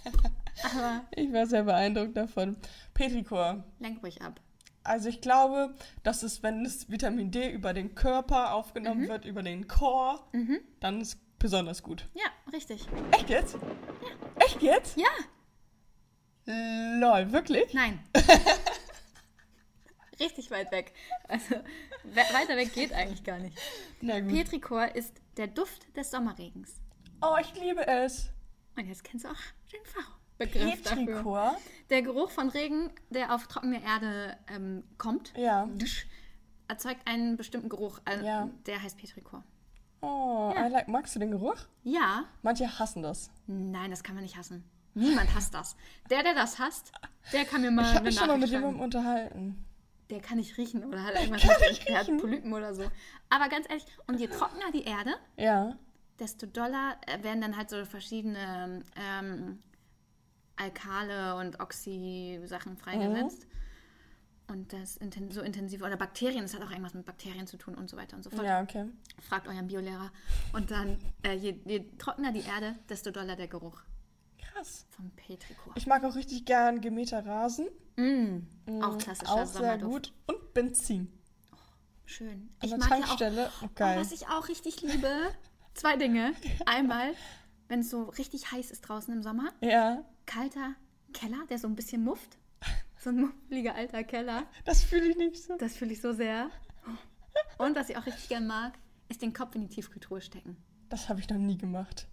[0.65, 2.57] Aber Ich war sehr beeindruckt davon.
[2.95, 3.63] Petrichor.
[3.79, 4.41] lenk ruhig ab.
[4.85, 8.53] Also ich glaube, dass es, wenn das Vitamin D über den Körper Mhm.
[8.53, 10.21] aufgenommen wird, über den Core,
[10.81, 12.09] dann ist besonders gut.
[12.15, 12.87] Ja, richtig.
[13.13, 13.57] Echt jetzt?
[14.39, 14.97] Echt jetzt?
[14.97, 15.09] Ja,
[16.45, 17.73] Lol, wirklich?
[17.73, 18.01] nein.
[20.21, 20.93] richtig weit weg.
[21.29, 21.57] Also,
[22.05, 23.57] we weiter weg geht eigentlich gar nicht.
[24.01, 24.33] Na gut.
[24.33, 26.81] Petrichor ist der Duft des Sommerregens.
[27.21, 28.31] Oh, ich liebe es.
[28.77, 29.35] Und jetzt kennst du auch
[29.73, 31.57] den Fachbegriff dafür.
[31.91, 35.69] Der Geruch von Regen, der auf trockene Erde ähm, kommt, Ja.
[36.69, 38.01] Erzeugt einen bestimmten Geruch.
[38.05, 38.49] Also, Ja.
[38.67, 39.45] Der heißt Petrichor.
[40.01, 40.67] Oh, Ja.
[40.67, 40.89] I like.
[40.89, 41.57] magst du den Geruch?
[41.85, 43.31] Ja, Manche hassen das.
[43.47, 44.65] nein, das kann man nicht hassen.
[44.95, 45.77] Niemand hasst das.
[46.11, 46.93] Der, der das hasst,
[47.33, 49.65] der kann mir mal Ich habe mich schon mal mit jemandem unterhalten.
[50.13, 52.85] Der kann nicht riechen oder hat irgendwas mit, der hat Polypen oder so.
[53.31, 55.77] Aber ganz ehrlich, und je trockener die Erde, Ja.
[56.19, 59.59] desto doller äh, werden dann halt so verschiedene ähm,
[60.57, 63.47] Alkale und Oxy-Sachen freigesetzt.
[64.49, 67.75] Und das inten so intensiv, oder Bakterien, das hat auch irgendwas mit Bakterien zu tun
[67.75, 68.45] und so weiter und so fort.
[68.45, 68.85] Ja, okay.
[69.27, 70.11] Fragt euren Biolehrer.
[70.53, 73.81] Und dann, äh, je, je trockener die Erde, desto doller der Geruch
[74.63, 74.87] Krass.
[74.91, 75.73] vom Petrichor.
[75.77, 77.67] Ich mag auch richtig gern gemähter Rasen.
[77.97, 80.13] Mm, auch klassischer Auch sehr gut.
[80.27, 81.13] Und Benzin.
[82.05, 82.29] Schön.
[82.29, 83.51] An Ich der mag ja auch, Tankstelle.
[83.61, 83.99] Oh, oh, geil.
[84.01, 85.11] was ich auch richtig liebe,
[85.75, 86.33] zwei Dinge.
[86.67, 87.15] Einmal,
[87.69, 90.75] wenn es so richtig heiß ist draußen im Sommer, ja, kalter
[91.13, 92.39] Keller, der so ein bisschen mufft.
[92.99, 94.45] So ein muffliger alter Keller.
[94.65, 95.57] das fühle ich nicht so.
[95.59, 96.51] Das fühle ich so sehr.
[97.59, 98.75] Und was ich auch richtig gern mag,
[99.09, 100.57] ist den Kopf in die Tiefkühltruhe stecken.
[100.89, 102.07] Das habe ich noch nie gemacht.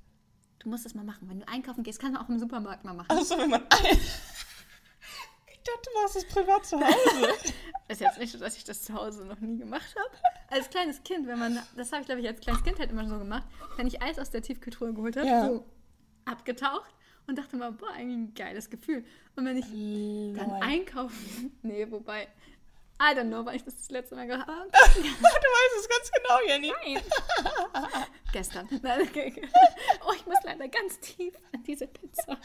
[0.60, 1.30] Du musst das mal machen.
[1.30, 3.10] Wenn du einkaufen gehst, kannst du auch im Supermarkt mal machen.
[3.12, 3.64] Außer wenn man.
[5.52, 7.34] Ich dachte, du machst es privat zu Hause.
[7.90, 10.18] Ist jetzt nicht so, dass ich das zu Hause noch nie gemacht habe.
[10.50, 13.08] Als kleines Kind, wenn man, das habe ich glaube ich als kleines Kind halt immer
[13.08, 13.44] so gemacht,
[13.76, 15.46] wenn ich Eis aus der Tiefkühltruhe geholt habe, Ja.
[15.48, 15.66] so
[16.26, 16.90] abgetaucht
[17.28, 19.04] und dachte mal, boah, eigentlich ein geiles Gefühl.
[19.36, 19.66] Und wenn ich
[20.38, 20.60] dann Lol.
[20.62, 22.28] einkaufen, nee, wobei,
[23.02, 24.70] I don't know, weil ich das das letzte Mal gehabt habe.
[24.72, 26.74] du weißt es ganz genau, Jenny.
[26.84, 27.04] Nein.
[28.34, 28.68] Gestern.
[30.06, 32.38] Oh, ich muss leider ganz tief an diese Pizza.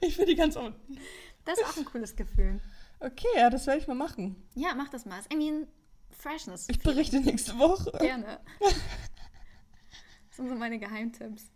[0.00, 0.98] Ich will die ganz unten.
[1.44, 2.60] Das ist auch ein cooles Gefühl.
[3.00, 4.36] Okay, ja, das werde ich mal machen.
[4.54, 5.20] Ja, mach das mal.
[5.30, 5.68] Irgendwie ein
[6.10, 6.68] Freshness.
[6.68, 7.90] Ich berichte nächste Woche.
[7.98, 8.40] Gerne.
[8.60, 11.50] Das sind so meine Geheimtipps.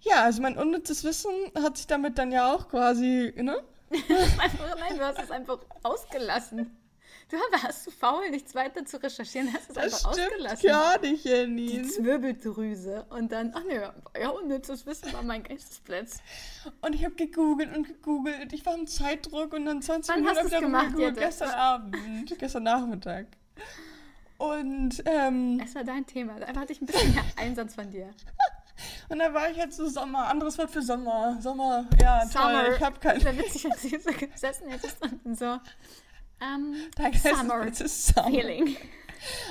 [0.00, 3.62] Ja, also mein unnützes Wissen hat sich damit dann ja auch quasi, ne?
[3.90, 6.76] Nein, du hast es einfach ausgelassen.
[7.28, 10.68] Du warst zu faul, nichts weiter zu recherchieren, hast es Das einfach stimmt ausgelassen.
[10.68, 11.82] gar nicht, Die Jenny.
[11.82, 13.04] Zwirbeldrüse.
[13.10, 13.80] Und dann, ach nee,
[14.20, 16.18] ja, unnützes Wissen war mein Geistesplatz.
[16.82, 18.40] Und ich habe gegoogelt und gegoogelt.
[18.42, 20.86] und Ich war im Zeitdruck und dann 20 Wann Minuten hast hab ich darüber gemacht,
[20.90, 21.16] gegoogelt.
[21.18, 23.26] Gestern Abend, gestern Nachmittag.
[24.38, 26.38] Und, ähm, Es war dein Thema.
[26.38, 28.10] Da erwarte ich ein bisschen mehr Einsatz von dir.
[29.08, 31.38] Und dann war ich halt so Sommer, anderes Wort für Sommer.
[31.40, 32.74] Sommer, ja, toll.
[32.76, 33.14] Ich habe kein.
[33.16, 35.58] Das wäre witzig, wenn du hier so gesessen hättest und so.
[36.40, 38.28] Ähm, Danke, Summer es ist Summer.
[38.30, 38.76] Feeling.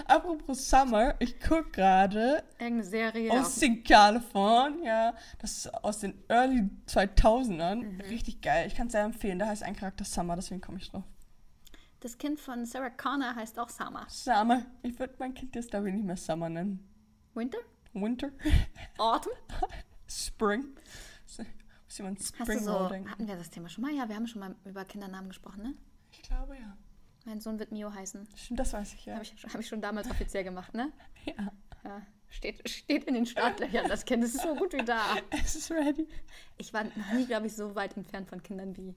[0.07, 3.31] Apropos Summer, ich gucke gerade Irgendeine Serie.
[3.31, 5.15] aus den California.
[5.39, 7.75] Das ist aus den Early 2000ern.
[7.81, 8.01] Mhm.
[8.01, 8.67] Richtig geil.
[8.67, 9.39] Ich kann es sehr empfehlen.
[9.39, 11.03] Da heißt ein Charakter Summer, deswegen komme ich drauf.
[12.01, 14.05] Das Kind von Sarah Connor heißt auch Summer.
[14.07, 14.61] Summer.
[14.83, 16.87] Ich würde mein Kind jetzt, glaube ich, nicht mehr Summer nennen.
[17.33, 17.57] Winter?
[18.01, 18.31] Winter?
[18.97, 19.33] Autumn?
[20.07, 20.75] Spring?
[21.25, 23.93] Muss jemand Hast du Spring so, hatten wir das Thema schon mal?
[23.93, 25.73] Ja, wir haben schon mal über Kindernamen gesprochen, ne?
[26.11, 26.77] Ich glaube ja.
[27.25, 28.27] Mein Sohn wird Mio heißen.
[28.35, 29.13] Stimmt, das weiß ich ja.
[29.15, 30.91] Habe ich, hab ich schon damals offiziell gemacht, ne?
[31.25, 31.51] Ja.
[31.83, 32.01] Ja.
[32.29, 34.23] Steht, steht in den Startlöchern, das Kind.
[34.23, 35.01] Das ist so gut wie da.
[35.43, 36.07] Es ist ready.
[36.57, 38.93] Ich war noch nie, glaube ich, so weit entfernt von Kindern wie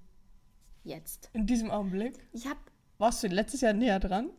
[0.82, 1.30] jetzt.
[1.34, 2.18] In diesem Augenblick.
[2.32, 2.58] Ich habe
[2.98, 4.30] Warst du letztes Jahr näher dran?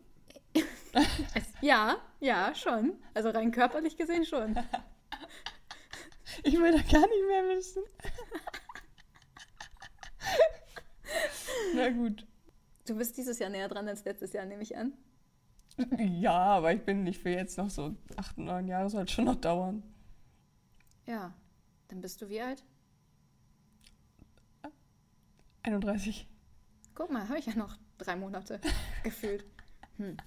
[1.62, 2.94] Ja, ja, schon.
[3.14, 4.56] Also rein körperlich gesehen schon.
[6.44, 7.84] Ich will da gar nicht mehr wissen.
[11.76, 12.26] Na gut.
[12.88, 14.94] Du bist dieses Jahr näher dran als letztes Jahr, nehme ich an.
[15.98, 19.36] Ja, aber ich bin nicht für jetzt noch so acht, neun Jahre, soll schon noch
[19.36, 19.84] dauern.
[21.06, 21.34] Ja.
[21.90, 22.64] Dann bist du wie alt?
[25.64, 26.28] 31.
[26.96, 28.62] Guck mal, habe ich ja noch drei Monate
[29.04, 29.46] gefühlt.
[29.98, 30.18] Hm.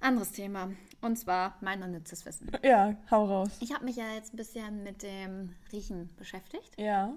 [0.00, 0.70] Anderes Thema.
[1.00, 2.50] Und zwar mein unnützes Wissen.
[2.62, 3.50] Ja, hau raus.
[3.60, 6.78] Ich habe mich ja jetzt ein bisschen mit dem Riechen beschäftigt.
[6.78, 7.14] Ja.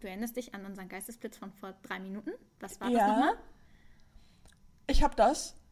[0.00, 2.32] Du erinnerst dich an unseren Geistesblitz von vor drei Minuten?
[2.60, 3.08] Was war das Ja.
[3.08, 3.34] nochmal?
[4.86, 5.54] Ich hab das.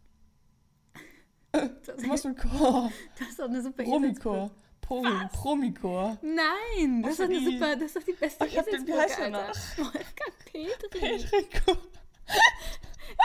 [1.52, 2.90] Das, Chor?
[3.18, 4.50] das ist doch eine super Rummikor.
[4.80, 6.16] Pro Promikor.
[6.22, 7.52] Nein, das ist, doch eine wie?
[7.52, 9.52] super, das ist die beste Ich hab den- Alter.
[9.76, 11.26] Wolfgang Petri.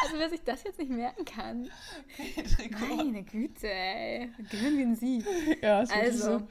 [0.03, 1.69] Also wer sich das jetzt nicht merken kann.
[2.79, 4.31] Meine Güte, ey.
[4.49, 5.23] Gehören wie ein Sie.
[5.61, 6.47] Ja, ist Also, so.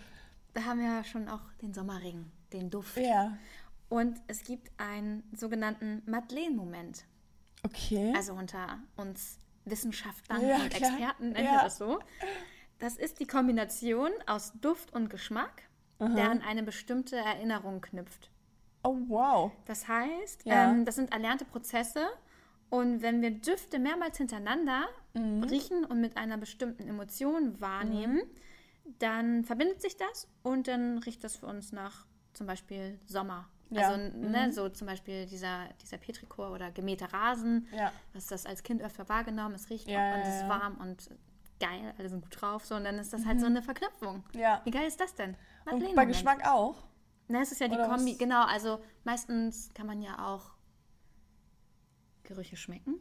[0.54, 2.96] da haben wir ja schon auch den Sommerregen, den Duft.
[2.96, 3.36] Ja.
[3.88, 7.04] Und es gibt einen sogenannten Madeleine-Moment.
[7.64, 8.12] Okay.
[8.16, 10.90] Also unter uns Wissenschaftlern Ja, und klar.
[10.90, 11.52] Experten nennen Ja.
[11.52, 11.98] wir das so.
[12.78, 15.62] Das ist die Kombination aus Duft und Geschmack,
[16.00, 18.30] der an eine bestimmte Erinnerung knüpft.
[18.82, 19.50] oh, wow.
[19.64, 20.70] Das heißt, Ja.
[20.70, 22.06] ähm, das sind erlernte Prozesse
[22.70, 25.44] und wenn wir Düfte mehrmals hintereinander Mhm.
[25.44, 28.20] riechen und mit einer bestimmten Emotion wahrnehmen,
[28.98, 33.48] dann verbindet sich das und dann riecht das für uns nach zum Beispiel Sommer.
[33.70, 33.88] Ja.
[33.88, 37.90] Also ne, so zum Beispiel dieser, dieser Petrichor oder gemähter Rasen, Ja.
[38.14, 41.10] hast das als Kind öfter wahrgenommen, es riecht Ja, und es ist warm und
[41.58, 44.22] geil, alle sind gut drauf, so und dann ist das halt so eine Verknüpfung.
[44.34, 44.60] Ja.
[44.64, 45.34] Wie geil ist das denn?
[45.70, 46.04] Und bei.
[46.04, 46.76] Geschmack auch?
[47.28, 48.18] Na, es ist ja die Oder Kombi, was?
[48.18, 50.52] genau, also meistens kann man ja auch
[52.26, 52.96] Gerüche schmecken.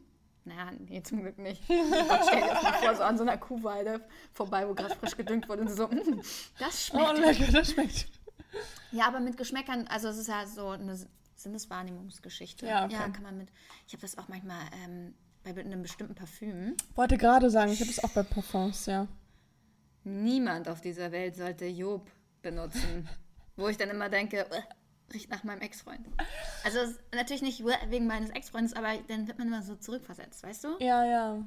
[0.45, 1.61] Naja, nee, zum Glück nicht.
[1.67, 1.73] Oh
[2.07, 3.99] Gott, stell dir das mal vor, so an so einer Kuhweide
[4.31, 6.21] vorbei, wo gerade frisch gedüngt wurde und so, mm,
[6.59, 7.39] das Oh, schmeckt.
[7.39, 8.07] lecker, das schmeckt.
[8.91, 10.97] Ja, aber mit Geschmäckern, also es ist ja so eine
[11.35, 12.67] Sinneswahrnehmungsgeschichte.
[12.67, 12.93] Ja, okay.
[12.93, 13.49] ja kann man mit,
[13.87, 16.75] ich habe das auch manchmal ähm, bei einem bestimmten Parfüm.
[16.93, 19.07] Wollte gerade sagen, ich habe es auch bei Parfums, ja.
[20.03, 22.09] Niemand auf dieser Welt sollte Job
[22.41, 23.09] benutzen.
[23.57, 24.63] wo ich dann immer denke, "Uah,
[25.13, 26.05] riecht nach meinem Ex-Freund.
[26.63, 26.79] Also
[27.13, 30.67] natürlich nicht "Uah, wegen meines Ex-Freundes, aber dann wird man immer so zurückversetzt, weißt du?
[30.79, 31.45] Ja, ja.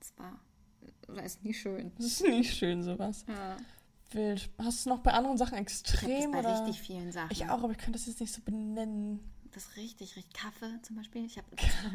[0.00, 0.38] Das war,
[1.08, 1.92] das ist nie schön.
[1.96, 3.24] Das ist nicht schön, sowas.
[3.28, 3.56] Ja.
[4.12, 4.48] Wild.
[4.62, 6.60] Hast du noch bei anderen Sachen Ich extrem das bei oder?
[6.66, 7.30] richtig vielen Sachen.
[7.32, 9.20] Ich auch, aber ich könnte das jetzt nicht so benennen.
[9.52, 11.24] Das richtig, richtig Kaffee zum Beispiel.
[11.24, 11.48] Ich habe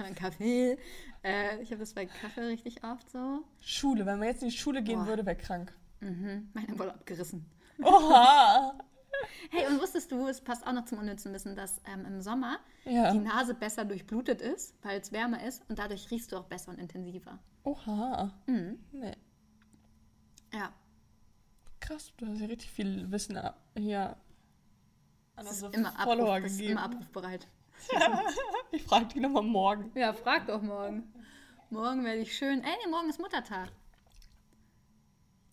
[0.04, 0.78] einen Kaffee.
[1.24, 3.44] Äh, ich habe das bei Kaffee richtig oft so.
[3.62, 5.08] Schule, wenn man jetzt in die Schule gehen Boah.
[5.08, 5.74] würde, wäre krank.
[6.02, 6.50] Mhm.
[6.54, 7.46] Meine wohl abgerissen.
[7.82, 8.74] Oha!
[9.50, 12.60] Hey, und wusstest du, es passt auch noch zum unnützen Wissen, dass ähm, im Sommer
[12.86, 13.12] Ja.
[13.12, 16.71] die Nase besser durchblutet ist, weil es wärmer ist und dadurch riechst du auch besser
[16.71, 17.38] und intensiver.
[17.63, 18.32] Oha.
[18.47, 18.80] Mhm.
[18.91, 19.15] Nee.
[20.54, 20.71] Ja,
[21.80, 23.39] Krass, du hast ja richtig viel Wissen
[23.78, 24.15] hier
[25.36, 26.71] an unsere immer, Follower Abruf, das ist gegeben.
[26.78, 27.47] immer abrufbereit.
[28.71, 29.91] Ich frage die nochmal morgen.
[29.95, 31.12] Ja, frag doch morgen.
[31.71, 32.63] Morgen werde ich schön.
[32.63, 33.69] Ey, nee, morgen ist Muttertag.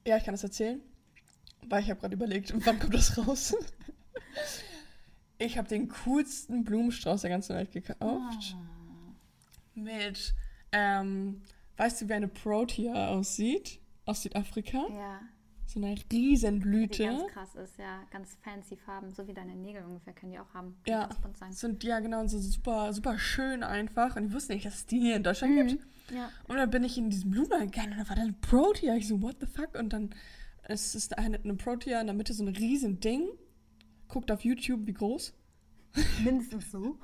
[0.07, 0.81] Ja, ich kann das erzählen.
[1.67, 3.55] Weil ich habe gerade überlegt, wann kommt das raus?
[5.39, 8.57] Ich habe den coolsten Blumenstrauß der ganzen Welt gekauft.
[8.57, 8.63] Oh.
[9.75, 10.35] Mit,
[10.73, 11.43] ähm,
[11.77, 13.79] weißt du, wie eine Protea aussieht?
[14.07, 14.79] Aus Südafrika?
[14.91, 15.21] Ja,
[15.67, 17.05] So eine die Riesenblüte.
[17.05, 18.03] ganz krass ist, ja.
[18.11, 20.75] Ganz fancy Farben, so wie deine Nägel ungefähr können die auch haben.
[20.85, 24.17] Kann Ja, sind ja genau so super, super schön einfach.
[24.17, 25.67] Und ich wusste nicht, dass es die hier in Deutschland Mhm.
[25.69, 25.87] gibt.
[26.13, 26.31] Ja.
[26.49, 28.97] Und dann bin ich in diesen Blumenladen gegangen und da war dann Protea.
[28.97, 29.75] Ich so, what the fuck?
[29.79, 30.11] Und dann
[30.69, 33.27] es ist eine, eine Protea in der Mitte so ein riesen Ding.
[34.07, 35.35] Guckt auf YouTube, wie groß.
[36.25, 36.99] Mindestens so.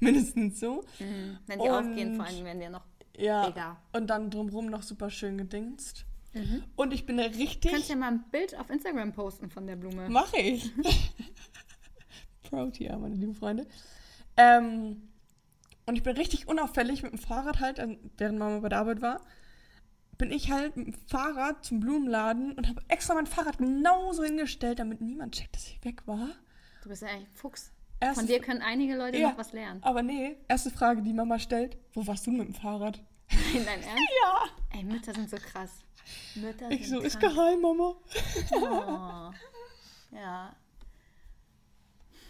[0.00, 0.84] Mindestens so.
[0.98, 1.38] Mhm.
[1.46, 2.84] Wenn die Und- aufgehen, vor allem werden die ja noch
[3.16, 3.46] Ja.
[3.46, 3.76] bigger.
[3.92, 6.04] Und dann drumherum noch super schön gedingst.
[6.32, 6.62] Mhm.
[6.76, 7.88] Und ich bin da Du kannst richtig.
[7.88, 10.08] ja mal ein Bild auf Instagram posten von der Blume.
[10.08, 10.70] Mache ich.
[12.48, 13.66] Protea, meine lieben Freunde.
[14.36, 15.08] Ähm,
[15.86, 17.78] und ich bin richtig unauffällig mit dem Fahrrad halt,
[18.16, 19.20] während Mama bei der Arbeit war,
[20.20, 24.78] bin ich halt mit dem Fahrrad zum Blumenladen und habe extra mein Fahrrad genauso hingestellt,
[24.78, 26.28] damit niemand checkt, dass ich weg war.
[26.82, 27.72] Du bist ja echt ein Fuchs.
[28.00, 29.30] Erste Von dir können einige Leute Ja.
[29.30, 29.82] noch was lernen.
[29.82, 33.02] Aber nee, erste Frage, die Mama stellt, wo warst du mit dem Fahrrad?
[33.54, 34.10] In deinem Ernst?
[34.22, 34.44] Ja.
[34.78, 35.70] Ey, Mütter sind so krass.
[36.34, 37.34] Mütter Ich sind so, ist krass.
[37.34, 37.94] geheim, Mama.
[38.52, 40.14] Oh.
[40.16, 40.54] Ja.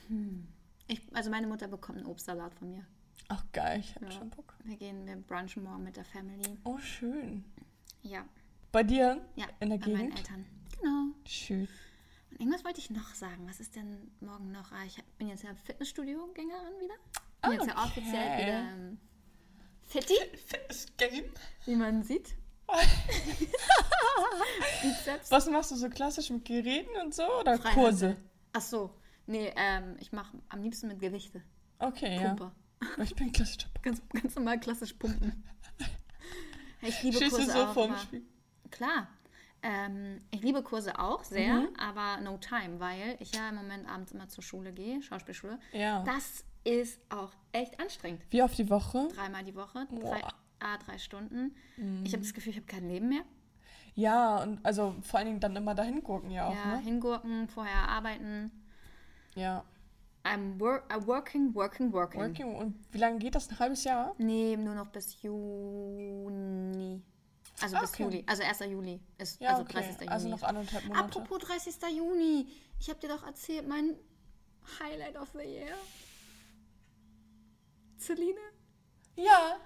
[0.09, 0.47] Hm.
[0.89, 2.85] Ich, also meine Mutter bekommt einen Obstsalat von mir.
[3.29, 4.11] Ach geil, ich hab Ja.
[4.11, 4.55] schon Bock.
[4.65, 6.59] Wir gehen, wir brunchen morgen mit der Family.
[6.65, 7.45] Oh, schön.
[8.03, 8.25] Ja,
[8.73, 9.25] Bei dir?
[9.37, 9.47] ja.
[9.61, 10.19] In der bei meinen Gegend?
[10.19, 10.47] Eltern.
[10.81, 11.07] Genau.
[11.27, 11.69] Schön.
[12.31, 13.47] Und irgendwas wollte ich noch sagen.
[13.49, 14.73] Was ist denn morgen noch?
[14.73, 16.95] Ah, Ich bin jetzt ja Fitnessstudio-Gängerin wieder.
[17.43, 18.43] Bin jetzt ja offiziell okay.
[18.43, 18.99] wieder ähm,
[19.83, 20.15] Fitti,
[20.47, 21.25] Fitness Game.
[21.67, 22.37] wie man sieht.
[25.29, 27.73] Was machst du so klassisch mit Geräten und so oder Freihandel.
[27.85, 28.17] Kurse?
[28.53, 28.95] Ach so.
[29.27, 31.43] Nee, ähm, ich mache am liebsten mit Gewichte.
[31.79, 32.29] Okay, ja.
[32.35, 32.53] Pumpe.
[33.03, 35.45] Ich bin klassischer Ganz, ganz normal klassisch pumpen.
[36.83, 37.73] Ich liebe du Kurse so auch.
[37.75, 38.23] vorm Spiel?
[38.71, 39.09] Klar.
[39.63, 41.69] Ähm, ich liebe Kurse auch sehr, Mhm.
[41.79, 45.59] aber no time, weil ich ja im Moment abends immer zur Schule gehe, Schauspielschule.
[45.73, 46.03] Ja.
[46.05, 48.23] Das ist auch echt anstrengend.
[48.31, 49.09] Wie oft die Woche?
[49.15, 50.19] Dreimal die Woche, drei.
[50.19, 50.25] Mhm.
[50.61, 51.55] ah, drei Stunden.
[52.05, 53.23] Ich habe das Gefühl, ich habe kein Leben mehr.
[53.95, 56.79] Ja, und also vor allen Dingen dann immer dahin gucken, ja auch, ja, ne?
[56.79, 58.51] hingurken, vorher arbeiten.
[59.35, 59.65] Ja.
[60.31, 62.21] I'm wor working, working, working.
[62.21, 62.55] Working.
[62.55, 63.49] Und wie lange geht das?
[63.51, 64.15] Ein halbes Jahr?
[64.19, 67.03] Nee, nur noch bis Juni.
[67.61, 68.05] Also bis Okay.
[68.05, 68.25] Juli.
[68.27, 68.61] Also 1.
[68.71, 69.73] Juli ist Ja, also okay.
[69.75, 69.95] 30.
[70.01, 70.09] Juni.
[70.09, 71.05] Also noch anderthalb Monate.
[71.05, 71.75] Apropos 30.
[71.97, 72.47] Juni.
[72.79, 73.97] Ich habe dir doch erzählt, mein
[74.79, 75.75] Highlight of the Year.
[77.99, 78.39] Celine,
[79.17, 79.57] Ja.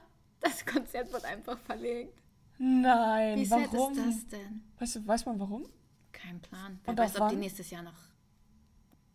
[0.41, 2.19] das Konzert wird einfach verlegt.
[2.59, 3.93] Nein, Wie warum?
[3.93, 4.63] ist das denn?
[4.79, 5.67] Weißt du, weiß man warum?
[6.13, 6.81] Kein Plan.
[6.85, 7.41] Wer Und weiß, ob die wann?
[7.41, 7.99] nächstes Jahr noch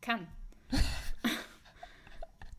[0.02, 0.28] kann.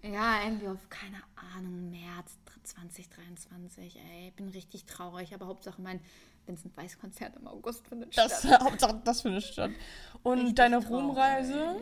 [0.03, 1.19] Ja, irgendwie auf, keine
[1.57, 3.97] Ahnung, März 2023.
[3.97, 5.35] Ey, ich bin richtig traurig.
[5.35, 6.01] Aber Hauptsache mein
[6.47, 8.61] Vincent Weiss Konzert im August findet Das, statt.
[8.65, 9.71] Hauptsache, das findet statt.
[10.23, 10.79] Und Richtig deine.
[10.87, 11.81] Rumreise,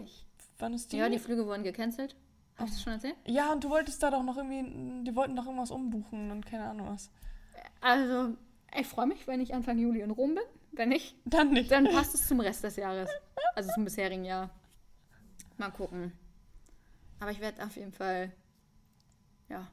[0.58, 0.96] wann ist die?
[0.98, 2.16] Ja, die Flüge wurden gecancelt.
[2.56, 3.16] Hast du das schon erzählt?
[3.26, 6.68] Ja, und du wolltest da doch noch irgendwie, die wollten doch irgendwas umbuchen und keine
[6.68, 7.10] Ahnung was.
[7.80, 8.36] Also,
[8.76, 10.44] ich freue mich, wenn ich Anfang Juli in Rom bin.
[10.72, 11.70] Wenn nicht, Dann nicht.
[11.70, 13.08] dann passt es zum Rest des Jahres.
[13.54, 14.50] Also zum bisherigen Jahr.
[15.56, 16.12] Mal gucken.
[17.20, 18.32] Aber ich werde auf jeden Fall,
[19.48, 19.66] ja.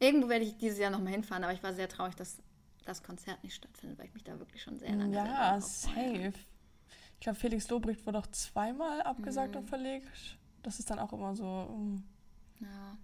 [0.00, 2.38] Irgendwo werde ich dieses Jahr nochmal hinfahren, aber ich war sehr traurig, dass
[2.84, 6.32] das Konzert nicht stattfindet, weil ich mich da wirklich schon sehr lange Ja, safe.
[7.14, 9.60] Ich glaube, Felix Lobrecht wurde auch zweimal abgesagt Mhm.
[9.60, 10.38] und verlegt.
[10.62, 12.04] Das ist dann auch immer so ein
[12.60, 12.98] Ja,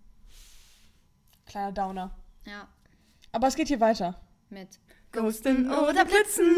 [1.46, 2.10] kleiner Downer.
[2.46, 2.68] ja,
[3.32, 4.20] Aber es geht hier weiter.
[4.50, 4.80] mit
[5.12, 6.56] Ghosten oder Blitzen.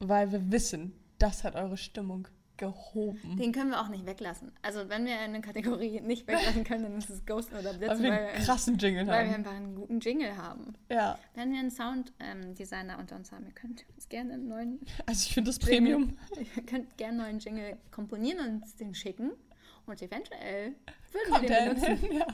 [0.00, 2.26] Weil wir wissen, das hat eure Stimmung
[2.58, 3.36] gehoben.
[3.38, 4.52] Den können wir auch nicht weglassen.
[4.62, 8.02] Also wenn wir eine Kategorie nicht weglassen können, dann ist es Ghosten oder Weil Blitzen,
[8.02, 9.34] wir weil, einen krassen Jingle weil wir haben.
[9.36, 10.74] einfach einen guten Jingle haben.
[10.90, 15.26] Ja, Wenn wir einen Sounddesigner unter uns haben, ihr könnt uns gerne einen neuen also
[15.26, 16.18] ich finde das Jingle- Premium.
[16.56, 19.32] Ihr könnt gerne einen neuen Jingle komponieren und uns den schicken.
[19.86, 20.74] Und eventuell
[21.12, 21.96] würden Kommt wir den benutzen.
[21.96, 22.12] hin?
[22.18, 22.26] Ja.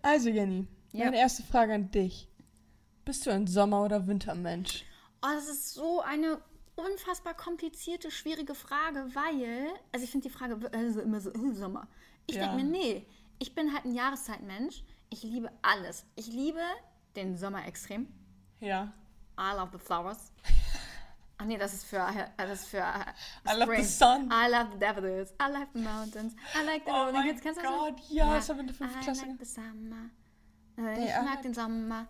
[0.00, 1.04] Also Jenny, Ja.
[1.06, 2.28] meine erste Frage an dich.
[3.04, 4.84] Bist du ein Sommer- oder Wintermensch?
[5.22, 6.38] Oh, das ist so eine
[6.76, 11.88] unfassbar komplizierte, schwierige Frage, weil, also ich finde die Frage also immer so, äh, Sommer.
[12.26, 12.42] Ich Ja.
[12.48, 13.06] denke mir, nee,
[13.38, 14.84] ich bin halt ein Jahreszeitmensch.
[15.10, 16.06] Ich liebe alles.
[16.16, 16.60] Ich liebe
[17.16, 18.08] den Sommer extrem.
[18.60, 18.92] Ja.
[19.38, 20.32] I love the flowers.
[21.38, 24.30] Ach nee, das ist für, äh, das ist für äh, I love the sun.
[24.32, 25.32] I love the daffodils.
[25.40, 26.34] I like the mountains.
[26.54, 27.40] I like the Oh rolling hills.
[27.40, 27.72] Kennst du das?
[27.72, 29.26] Gott, ja, das haben wir in der fünften I Klasse.
[29.26, 30.10] like the summer.
[30.78, 31.22] Äh, ich Ja.
[31.22, 32.06] mag den Sommer.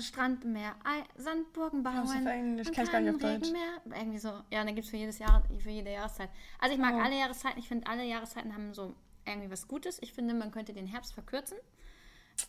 [0.00, 0.74] Strand, Meer,
[1.16, 1.96] Sandburgen bauen.
[1.96, 3.24] Das ist auf Englisch, gar nicht auf Deutsch.
[3.48, 3.80] Regenmeer.
[3.98, 4.28] Irgendwie so.
[4.50, 6.30] Ja, dann gibt es für jedes Jahr, für jede Jahreszeit.
[6.58, 7.00] Also ich mag Oh.
[7.00, 7.58] alle Jahreszeiten.
[7.58, 8.94] Ich finde, alle Jahreszeiten haben so
[9.26, 9.98] irgendwie was Gutes.
[10.02, 11.56] Ich finde, man könnte den Herbst verkürzen.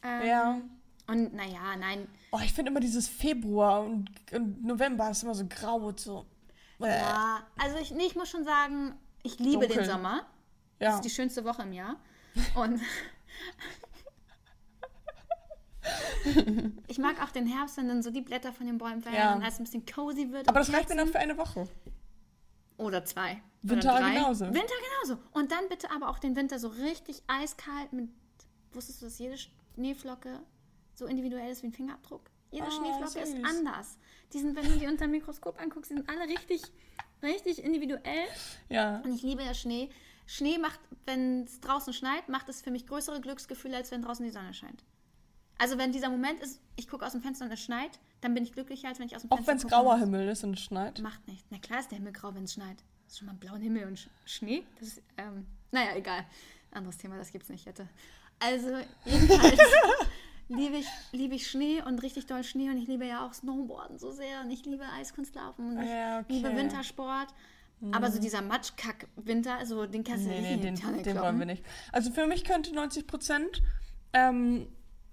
[0.04, 0.62] Ähm, Ja.
[1.08, 5.46] Und naja, nein, Oh, ich finde immer dieses Februar und, und November ist immer so
[5.48, 6.26] grau und so.
[6.80, 9.84] Ja, also ich, nee, ich muss schon sagen, ich liebe Dunkel.
[9.84, 10.26] den Sommer.
[10.80, 10.96] Das Ja.
[10.96, 11.98] ist die schönste Woche im Jahr.
[12.56, 12.82] Und
[16.88, 19.36] ich mag auch den Herbst, wenn dann so die Blätter von den Bäumen fallen Ja.
[19.36, 20.48] und es ein bisschen cozy wird.
[20.50, 21.68] Aber das reicht mir dann für eine Woche.
[22.78, 23.42] Oder zwei.
[23.62, 24.46] Winter oder genauso.
[24.48, 25.22] Winter genauso.
[25.32, 28.10] Und dann bitte aber auch den Winter so richtig eiskalt mit.
[28.74, 29.38] Wusstest du, dass jede
[29.76, 30.40] Schneeflocke
[30.94, 32.30] so individuell ist wie ein Fingerabdruck?
[32.52, 33.44] Jede Ah, Schneeflocke ist süß.
[33.44, 33.98] anders.
[34.34, 36.62] Die sind, wenn du die unter dem Mikroskop anguckst, die sind alle richtig,
[37.24, 38.28] richtig individuell.
[38.70, 39.00] Ja.
[39.00, 39.90] Und ich liebe ja Schnee.
[40.28, 44.26] Schnee macht, wenn es draußen schneit, macht es für mich größere Glücksgefühle, als wenn draußen
[44.26, 44.84] die Sonne scheint.
[45.58, 48.44] Also wenn dieser Moment ist, ich gucke aus dem Fenster und es schneit, dann bin
[48.44, 50.54] ich glücklicher, als wenn ich aus dem Auch Fenster wenn es grauer Himmel ist und
[50.54, 51.00] es schneit.
[51.02, 51.46] Macht nichts.
[51.50, 52.78] Na klar ist der Himmel grau, wenn es schneit.
[53.06, 54.64] Das ist schon mal einen blauen Himmel und Sch Schnee.
[54.80, 56.26] Das ist, ähm, naja, egal.
[56.72, 57.88] Anderes Thema, das gibt's nicht hätte.
[58.40, 59.60] Also, jedenfalls
[60.50, 63.98] liebe ich, liebe ich Schnee und richtig doll Schnee und ich liebe ja auch Snowboarden
[63.98, 66.34] so sehr und ich liebe Eiskunstlaufen und ich Ja, okay.
[66.34, 67.28] liebe Wintersport.
[67.92, 71.38] Aber so dieser Matschkack-Winter, also den kannst du Nee, nicht nee, in den, den wollen
[71.38, 71.64] wir nicht.
[71.92, 73.62] Also für mich könnte 90 Prozent
[74.14, 74.68] ähm,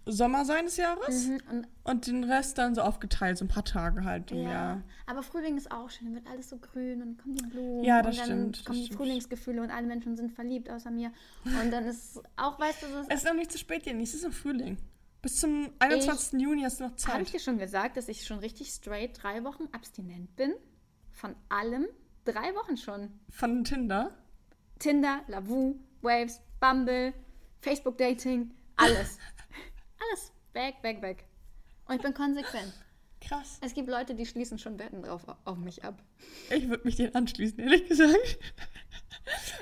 [0.07, 3.65] Sommer sein des Jahres Mhm, und und den Rest dann so aufgeteilt, so ein paar
[3.65, 4.83] Tage halt im Ja, Jahr.
[5.07, 7.85] aber Frühling ist auch schön, dann wird alles so grün und dann kommen die Blumen
[7.85, 8.99] Ja, das und dann stimmt, kommen die stimmt.
[9.01, 11.13] Frühlingsgefühle und alle Menschen sind verliebt außer mir.
[11.45, 14.15] Und dann ist auch, weißt du, so Es ist noch nicht zu spät, Jenny, es
[14.15, 14.77] ist noch Frühling.
[15.23, 16.41] Bis zum 21.
[16.41, 17.23] Juni hast du noch Habe Zeit.
[17.23, 20.53] ich dir schon gesagt, dass ich schon richtig straight drei Wochen abstinent bin?
[21.13, 21.87] Von allem?
[22.25, 23.09] Drei Wochen schon.
[23.31, 24.11] Von Tinder.
[24.81, 27.13] Tinder, Lavu, Waves, Bumble,
[27.61, 29.19] Facebook-Dating, alles.
[30.11, 30.33] alles.
[30.53, 31.25] Weg, weg, weg.
[31.87, 32.73] Und ich bin konsequent.
[33.21, 33.59] Krass.
[33.63, 36.03] Es gibt Leute, die schließen schon Wetten drauf auf mich ab.
[36.51, 38.39] Ich würde mich den anschließen, ehrlich gesagt.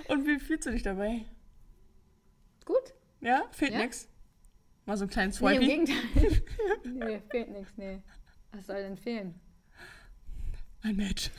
[0.09, 1.25] Und wie fühlst du dich dabei?
[2.65, 2.95] Gut?
[3.21, 3.45] Ja?
[3.53, 3.79] Fehlt Ja.
[3.79, 4.09] nix?
[4.87, 5.61] Mal so ein kleinen Nee, im?
[5.61, 6.43] Gegenteil.
[6.85, 8.03] nee, fehlt nichts, nee.
[8.53, 9.39] Was soll denn fehlen?
[10.83, 11.31] Ein Match.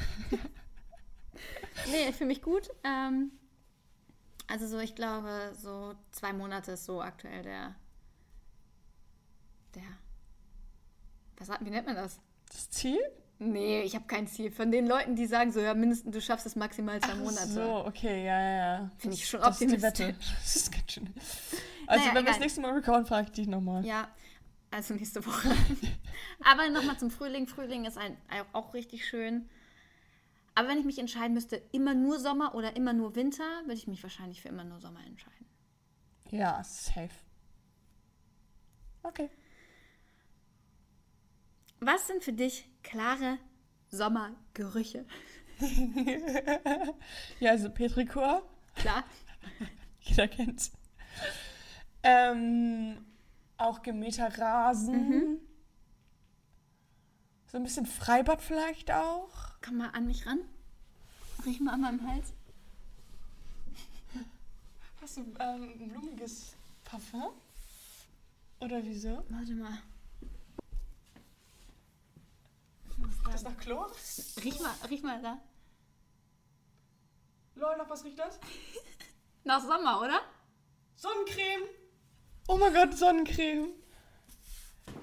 [1.90, 2.70] Nee, ich fühle mich gut.
[2.84, 3.32] Ähm,
[4.48, 7.76] also so, ich glaube, so zwei Monate ist so aktuell der,
[9.76, 9.84] der,
[11.38, 12.20] was hat, wie nennt man das?
[12.50, 13.00] Das Ziel?
[13.40, 14.52] Nee, ich habe kein Ziel.
[14.52, 17.48] Von den Leuten, die sagen so, ja, mindestens, du schaffst es maximal zwei Ach Monate.
[17.48, 18.50] So, okay, ja, ja,
[18.82, 18.92] ja.
[18.98, 20.08] Finde ich Das- schon das ist die optimistisch.
[20.08, 20.16] Wette.
[20.44, 21.14] Das ist ganz schön.
[21.88, 22.40] Also, Naja, wenn wir das egal.
[22.40, 23.84] nächste Mal recorden, frage ich dich nochmal.
[23.86, 24.08] Ja,
[24.70, 25.50] Also nächste Woche.
[26.44, 27.48] Aber nochmal zum Frühling.
[27.48, 28.16] Frühling ist ein,
[28.54, 29.50] auch richtig schön.
[30.54, 33.88] Aber wenn ich mich entscheiden müsste, immer nur Sommer oder immer nur Winter, würde ich
[33.88, 35.48] mich wahrscheinlich für immer nur Sommer entscheiden.
[36.30, 37.10] Ja, safe.
[39.04, 39.30] Okay.
[41.84, 43.40] Was sind für dich klare
[43.90, 45.04] Sommergerüche?
[47.40, 48.44] ja, also Petrichor.
[48.76, 49.04] Klar.
[50.02, 50.72] Jeder kennt's.
[52.04, 53.04] Ähm,
[53.58, 55.10] auch gemähter Rasen.
[55.10, 55.38] Mhm.
[57.48, 59.32] So ein bisschen Freibad vielleicht auch.
[59.64, 60.40] Komm mal an mich ran.
[61.46, 62.32] Riech mal an meinem Hals.
[65.02, 67.32] Hast du ähm, ein blumiges Parfum?
[68.60, 69.24] Oder wieso?
[69.30, 69.80] Warte mal.
[73.30, 73.92] Das nach Chlor?
[74.44, 75.40] Riech mal, riech mal da.
[77.56, 78.40] Lol, nach was riecht das?
[79.44, 80.22] Nach Sommer, oder?
[80.96, 81.64] Sonnencreme!
[82.48, 83.70] Oh mein Gott, Sonnencreme!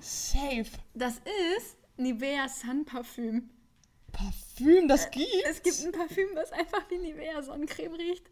[0.01, 0.67] Safe.
[0.95, 1.21] Das
[1.59, 3.51] ist Nivea Sun Parfüm.
[4.13, 5.33] Parfüm, das gibt's?
[5.45, 8.25] Es gibt ein Parfüm, was einfach wie Nivea Sonnencreme riecht.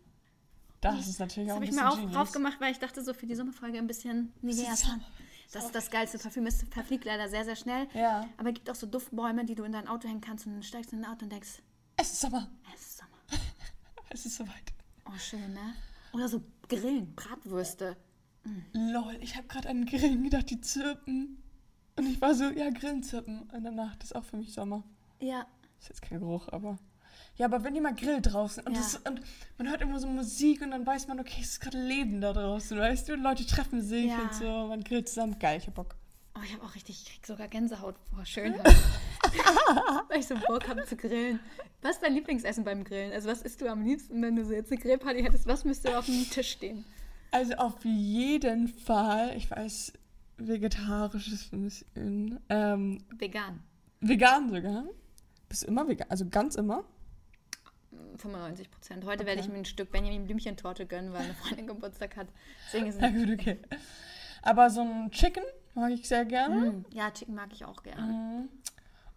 [0.81, 2.79] Das ist natürlich Das auch habe ein ich bisschen mir auch drauf gemacht, weil ich
[2.79, 5.03] dachte, so für die Sommerfolge ein bisschen Nivea Sun.
[5.53, 6.47] Das ist das geilste Parfüm.
[6.47, 7.87] Es verfliegt leider sehr, sehr schnell.
[7.95, 8.29] Ja.
[8.37, 10.63] Aber es gibt auch so Duftbäume, die du in dein Auto hängen kannst und dann
[10.63, 11.63] steigst du in dein Auto und denkst,
[11.97, 12.49] Es ist Sommer.
[12.75, 13.11] es ist Sommer.
[14.11, 14.73] Es ist soweit.
[15.07, 15.75] Oh, schön, ne?
[16.13, 17.97] Oder so Grillen, Bratwürste.
[18.73, 21.43] Lol, ich habe gerade an Grillen gedacht, die zirpen.
[21.97, 24.85] Und ich war so, ja, Grillen zirpen in der Nacht ist auch für mich Sommer.
[25.21, 25.47] Ja,
[25.81, 26.79] Ist jetzt kein Geruch, aber.
[27.37, 28.79] Ja, aber wenn jemand grillt draußen und, Ja.
[28.79, 29.21] das, und
[29.59, 32.33] man hört immer so Musik und dann weiß man, okay, es ist gerade Leben da
[32.33, 33.15] draußen, weißt du?
[33.17, 34.23] Leute treffen sich Ja.
[34.23, 35.39] und so, man grillt zusammen.
[35.39, 35.97] Geil, ich hab Bock.
[36.35, 38.65] Oh, ich habe auch richtig, ich krieg sogar Gänsehaut vor Schönheit.
[40.09, 41.41] Weil ich so Bock habe zu grillen.
[41.83, 43.13] Was ist dein Lieblingsessen beim Grillen?
[43.13, 45.47] Also was isst du am liebsten, wenn du so jetzt eine Grillparty hättest?
[45.47, 46.85] Was müsste auf dem Tisch stehen?
[47.33, 49.93] Also auf jeden Fall, ich weiß,
[50.39, 53.61] vegetarisch ist ein bisschen, ähm, Vegan.
[54.01, 54.85] vegan sogar.
[55.49, 56.07] Bist du immer vegan?
[56.11, 56.85] Also ganz immer?
[58.19, 59.05] 95 Prozent.
[59.05, 62.29] Heute werde ich mir ein Stück Benjamin Blümchen-Torte gönnen, weil eine Freundin Geburtstag hat.
[62.67, 63.59] Deswegen ist Na gut, okay.
[64.43, 65.43] Aber so ein Chicken
[65.75, 66.73] mag ich sehr gerne.
[66.73, 68.49] Mm, Ja, Chicken mag ich auch gerne.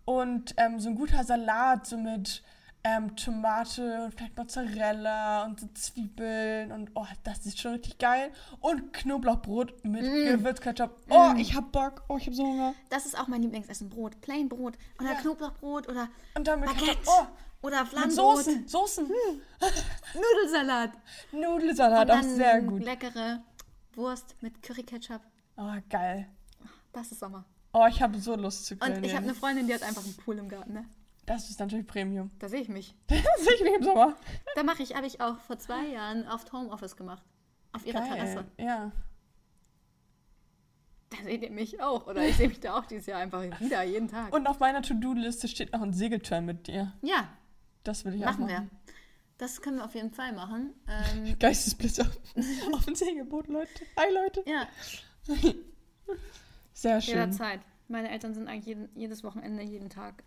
[0.05, 2.41] Und ähm, so ein guter Salat, so mit
[2.83, 8.31] ähm, Tomate und vielleicht Mozzarella und so Zwiebeln und oh, das ist schon richtig geil.
[8.61, 10.95] Und Knoblauchbrot mit Gewürzketchup.
[11.09, 12.03] Oh, ich hab Bock.
[12.07, 12.73] Oh, ich hab so Hunger.
[12.89, 13.89] Das ist auch mein Lieblingsessen.
[13.89, 14.19] Brot.
[14.21, 14.75] Plain Brot.
[14.99, 15.19] Oder Ja.
[15.19, 16.85] Knoblauchbrot oder Und dann mit Baguette.
[16.95, 17.03] Ketchup.
[17.07, 17.27] Oh,
[17.61, 18.11] mit Flammbrot.
[18.11, 18.67] Soßen.
[18.67, 19.07] Soßen.
[20.13, 20.91] Nudelsalat.
[21.31, 22.83] Nudelsalat Und auch sehr gut.
[22.83, 23.43] leckere
[23.93, 25.21] Wurst mit Curry-Ketchup.
[25.57, 26.27] Oh, geil.
[26.93, 27.45] Das ist Sommer.
[27.73, 29.03] Oh, ich habe so Lust zu Und grillen.
[29.03, 30.85] ich habe eine Freundin, die hat einfach einen Pool im Garten, ne?
[31.25, 32.31] Das ist natürlich Premium.
[32.39, 32.95] Da sehe ich mich.
[33.07, 34.15] Das sehe ich mich im Sommer.
[34.55, 37.21] Da mache ich, habe ich auch vor zwei Jahren auf Homeoffice gemacht.
[37.73, 38.45] Auf ihrer Terrasse.
[38.57, 38.65] Geil.
[38.65, 38.91] Ja.
[41.11, 42.07] Da seht ihr mich auch.
[42.07, 44.33] Oder ich sehe mich da auch dieses Jahr einfach wieder, jeden Tag.
[44.33, 46.93] Und auf meiner To-Do-Liste steht noch ein Segelturn mit dir.
[47.01, 47.27] ja,
[47.83, 48.69] Das will ich auch machen machen.
[48.71, 48.93] wir.
[49.37, 50.73] Das können wir auf jeden Fall machen.
[50.87, 52.07] Ähm, Geistesblitz auf,
[52.73, 53.69] auf ein Segelboot, Leute.
[53.97, 54.43] Hi, Leute.
[54.45, 54.67] ja,
[56.73, 57.13] Sehr schön.
[57.15, 57.61] jederzeit.
[57.87, 60.23] Meine Eltern sind eigentlich jeden, jedes Wochenende, jeden Tag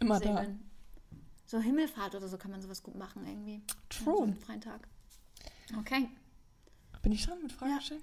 [0.00, 0.38] Immer da.
[0.38, 0.64] segeln.
[1.46, 3.62] So Himmelfahrt oder so kann man sowas gut machen irgendwie.
[3.88, 4.16] True.
[4.16, 4.86] So einen freien Tag.
[5.78, 6.08] Okay.
[7.02, 7.80] Bin ich dran mit Fragen Ja.
[7.80, 8.02] stellen?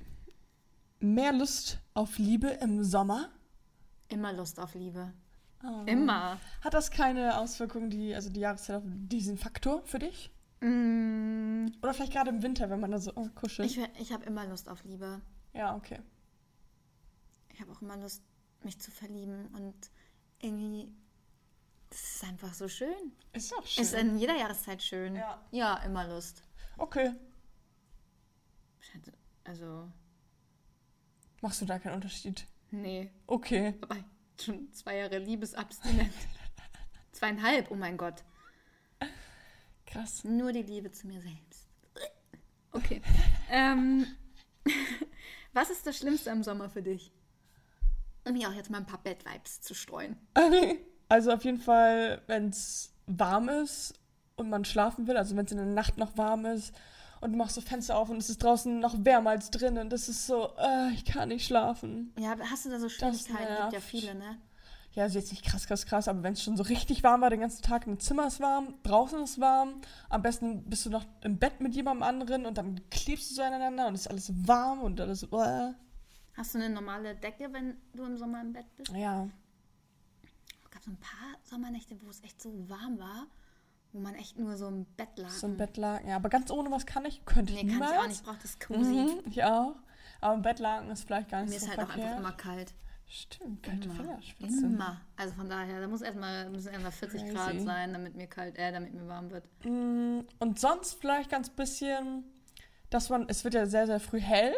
[0.99, 3.29] Mehr Lust auf Liebe im Sommer?
[4.07, 5.13] Immer Lust auf Liebe.
[5.67, 5.83] Oh.
[5.85, 6.39] Immer.
[6.61, 10.31] Hat das keine Auswirkungen, die, also die Jahreszeit auf diesen Faktor für dich?
[10.61, 13.69] Mm, Oder vielleicht gerade im Winter, wenn man da so oh, kuschelt?
[13.69, 15.21] ich ich habe immer Lust auf Liebe.
[15.53, 15.99] ja, okay.
[17.49, 18.21] Ich habe auch immer Lust,
[18.63, 19.73] mich zu verlieben und
[20.41, 20.91] irgendwie,
[21.89, 23.13] das ist einfach so schön.
[23.31, 23.83] Ist auch schön.
[23.83, 25.15] Ist in jeder Jahreszeit schön.
[25.15, 25.41] Ja.
[25.51, 26.43] Ja, immer Lust.
[26.77, 27.11] okay.
[29.43, 29.87] Also,
[31.41, 32.45] Machst du da keinen Unterschied?
[32.71, 33.11] nee.
[33.27, 33.75] Okay.
[33.81, 33.97] Aber
[34.41, 36.13] schon zwei Jahre Liebesabstinent.
[37.11, 38.23] Zweieinhalb, oh mein Gott.
[39.85, 40.23] Krass.
[40.23, 41.67] Nur die Liebe zu mir selbst.
[42.71, 43.01] Okay.
[43.49, 44.05] ähm,
[45.53, 47.11] was ist das Schlimmste im Sommer für dich?
[48.25, 50.17] Um hier auch jetzt mal ein paar Bad-Vibes zu streuen.
[51.07, 53.93] Also auf jeden Fall, wenn es warm ist
[54.37, 56.73] und man schlafen will, also wenn es in der Nacht noch warm ist
[57.21, 60.09] und du machst so Fenster auf und es ist draußen noch wärmer als drinnen, das
[60.09, 62.13] ist so, äh, ich kann nicht schlafen.
[62.19, 63.61] Ja, hast du da so Schwierigkeiten?
[63.61, 64.37] Gibt ja viele, ne?
[64.93, 67.29] Ja, also jetzt nicht krass, krass, krass, aber wenn es schon so richtig warm war,
[67.29, 71.05] den ganzen Tag, im Zimmer ist warm, draußen ist warm, am besten bist du noch
[71.21, 74.81] im Bett mit jemandem anderen und dann klebst du so aneinander und ist alles warm
[74.81, 75.73] und alles, äh.
[76.33, 78.91] Hast du eine normale Decke, wenn du im Sommer im Bett bist?
[78.93, 79.27] Ja,
[80.63, 83.27] Es gab so ein paar Sommernächte, wo es echt so warm war,
[83.95, 85.29] wo man echt nur so im Bett lag.
[85.29, 86.09] so ein Bettlaken.
[86.09, 87.91] Ja, aber ganz ohne was kann ich, könnte ich Nee, kann niemals.
[87.93, 88.17] ich auch nicht.
[88.17, 88.81] Ich brauche das cozy.
[88.93, 89.75] Mhm, ich auch.
[90.21, 92.07] Aber ein Bettlaken ist vielleicht gar nicht Mir so ist halt auch verkehrt.
[92.17, 92.73] einfach immer kalt.
[93.07, 93.95] Stimmt, kalte Immer.
[93.95, 94.73] Fingerspitzen.
[94.73, 94.99] Immer.
[95.15, 97.33] Also von daher, da muss erstmal müssen erstmal 40 Crazy.
[97.33, 99.45] Grad sein, damit mir kalt, äh, damit mir warm wird.
[99.63, 102.23] Mm, Und sonst vielleicht ganz bisschen,
[102.89, 104.53] dass man, es wird ja sehr, sehr früh hell.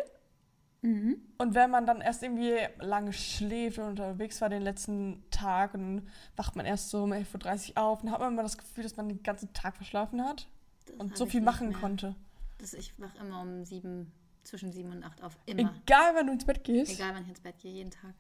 [0.82, 1.18] Mhm.
[1.38, 6.08] Und wenn man dann erst irgendwie lange schläft und unterwegs war den letzten Tag und
[6.36, 8.96] wacht man erst so um 11.30 Uhr auf, dann hat man immer das Gefühl, dass
[8.96, 10.48] man den ganzen Tag verschlafen hat
[10.86, 11.78] Das und so ich viel machen mehr.
[11.80, 12.16] konnte.
[12.60, 14.12] Das, ich wach immer um sieben,
[14.44, 15.38] zwischen sieben und acht auf.
[15.46, 15.74] Immer.
[15.84, 16.92] Egal, wenn du ins Bett gehst.
[16.94, 18.14] Egal, wann ich ins Bett gehe, jeden Tag.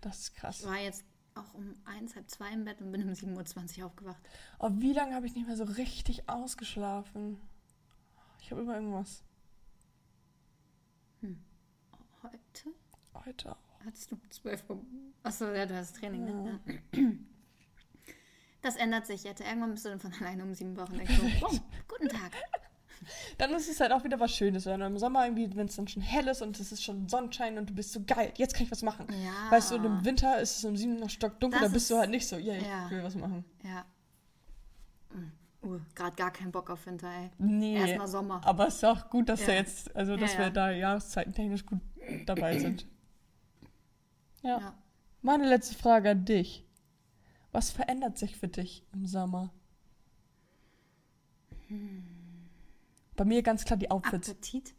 [0.00, 0.66] Das ist Ich krass.
[0.66, 1.04] war jetzt
[1.34, 4.22] auch um eins, halb zwei im Bett und bin um 7.20 Uhr aufgewacht.
[4.60, 7.40] Oh, wie lange habe ich nicht mehr so richtig ausgeschlafen?
[8.40, 9.22] Ich habe immer irgendwas.
[12.24, 12.74] Heute
[13.26, 13.84] Heute auch.
[13.84, 14.80] hattest du 12 Uhr.
[15.22, 16.60] Achso, ja, du hast Training, ne?
[16.94, 17.02] Ja.
[18.62, 19.42] Das ändert sich jetzt.
[19.42, 22.32] Irgendwann bist du dann von alleine um sieben Wochen denkst so, wow, guten Tag.
[23.36, 25.86] Dann ist es halt auch wieder was Schönes, wenn im Sommer irgendwie, wenn es dann
[25.86, 28.64] schon hell ist und es ist schon Sonnenschein und du bist so geil, jetzt kann
[28.64, 29.06] ich was machen.
[29.22, 29.50] Ja.
[29.50, 31.98] Weißt du, und im Winter ist es um sieben noch stockdunkel, Das da bist du
[31.98, 32.90] halt nicht so, yeah, ich ja.
[32.90, 33.44] will was machen.
[33.62, 33.84] Ja.
[35.12, 35.32] Mm.
[35.64, 37.30] Uh, gerade gar keinen Bock auf Winter, ey.
[37.38, 37.76] Nee.
[37.78, 38.40] Erstmal Sommer.
[38.44, 39.46] Aber es ist auch gut, dass Ja.
[39.48, 40.50] wir jetzt, also dass Ja, wir ja.
[40.50, 41.80] da jahreszeitentechnisch gut
[42.26, 42.86] dabei sind.
[44.42, 44.74] Ja.
[45.22, 46.66] Meine letzte Frage an dich.
[47.50, 49.50] Was verändert sich für dich im Sommer?
[53.16, 54.28] Bei mir ganz klar die Outfits.
[54.30, 54.74] Appetit.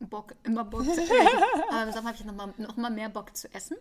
[0.00, 1.12] Bock, immer Bock zu essen.
[1.70, 3.76] Aber im Sommer habe ich noch mal, noch mal mehr Bock zu essen.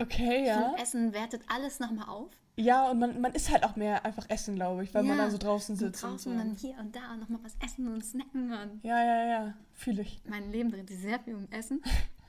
[0.00, 0.68] Okay, ja.
[0.70, 2.30] finde, Essen wertet alles nochmal auf.
[2.56, 5.22] Ja, und man, man isst halt auch mehr einfach essen, glaube ich, weil man Ja,
[5.24, 6.38] dann so draußen Und sitzt und, draußen so.
[6.38, 8.52] dann hier und da nochmal was essen und snacken.
[8.52, 10.20] Und Ja, ja, ja, fühle ich.
[10.28, 11.82] mein Leben dreht sich sehr viel um Essen.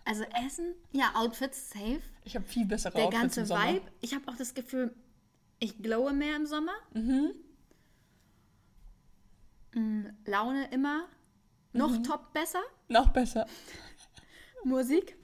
[0.05, 2.01] Also Essen, ja, Outfits safe.
[2.23, 3.67] Ich habe viel bessere Der Outfits ganze im Sommer.
[3.73, 3.91] Vibe.
[4.01, 4.95] Ich habe auch das Gefühl,
[5.59, 6.73] ich glowe mehr im Sommer.
[6.93, 7.33] Mhm.
[9.75, 11.05] Mm, Laune immer.
[11.73, 12.03] Noch Mhm.
[12.03, 12.61] top besser.
[12.89, 13.45] Noch besser.
[14.63, 15.15] Musik.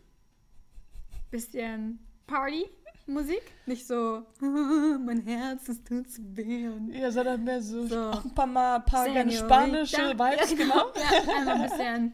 [1.31, 3.41] Bisschen Party-Musik.
[3.65, 6.69] Nicht so, mein Herz, es tut so weh.
[6.91, 8.09] Ja, sondern mehr so, So.
[8.11, 9.55] auch ein paar Mal, paar gerne Senorita.
[9.55, 10.91] spanische Vibes, ja, genau.
[10.95, 12.13] Ja, einmal ein bisschen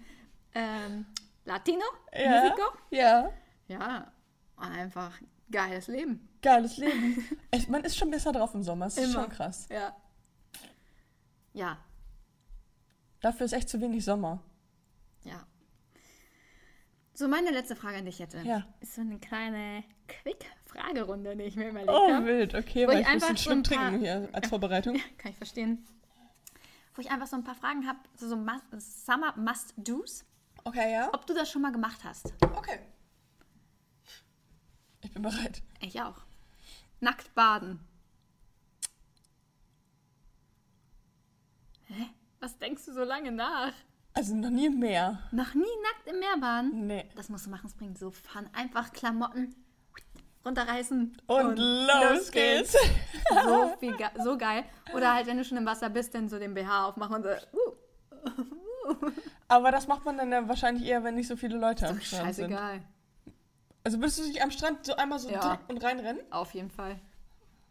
[0.56, 1.06] ähm,
[1.46, 1.84] Latino,
[2.14, 2.42] Ja.
[2.44, 2.62] Musico.
[2.92, 3.30] Ja,
[3.68, 4.12] Ja,
[4.58, 5.20] einfach
[5.52, 6.30] geiles Leben.
[6.42, 7.24] geiles Leben.
[7.52, 9.24] Echt, man ist schon besser drauf im Sommer, das ist Immer.
[9.24, 9.68] schon krass.
[9.70, 9.96] Ja.
[11.54, 11.78] Ja,
[13.22, 14.42] Dafür ist echt zu wenig Sommer.
[15.24, 15.46] ja.
[17.16, 18.40] So, meine letzte Frage an dich hätte.
[18.40, 18.66] Ja.
[18.82, 22.26] Ist so eine kleine Quick-Fragerunde, die ich mir überlegt Oh, habe.
[22.26, 25.00] wild, okay, weil ich einfach so ein paar- trinken hier als Vorbereitung.
[25.20, 25.86] Kann ich verstehen.
[26.96, 30.26] Wo ich einfach so ein paar Fragen habe, so, so Must- Summer Must-Dos,
[30.64, 31.10] Okay, ja?
[31.14, 32.34] ob du das schon mal gemacht hast.
[32.42, 32.80] Okay.
[35.02, 35.62] Ich bin bereit.
[35.82, 36.18] Ich auch.
[37.00, 37.80] Nackt baden.
[41.86, 42.10] Hä?
[42.40, 43.74] Was denkst du so lange nach?
[44.16, 45.20] Also noch nie mehr.
[45.32, 46.88] Noch nie nackt im Meer baden?
[46.88, 47.06] Nee.
[47.16, 48.48] Das musst du machen, es bringt so Fun.
[48.54, 49.56] Einfach Klamotten
[50.46, 51.18] runterreißen.
[51.28, 52.76] Und, los geht's.
[53.44, 54.64] So, viel ge so geil.
[54.94, 57.30] Oder halt, wenn du schon im Wasser bist, dann so den BH aufmachen und so.
[57.58, 59.12] Uh,
[59.48, 62.36] Aber das macht man dann ja wahrscheinlich eher, wenn nicht so viele Leute am Strand
[62.36, 62.52] sind.
[62.52, 62.82] scheißegal.
[63.84, 65.60] Also würdest du dich am Strand so einmal so Ja.
[65.68, 66.22] und reinrennen?
[66.32, 67.00] Auf jeden Fall.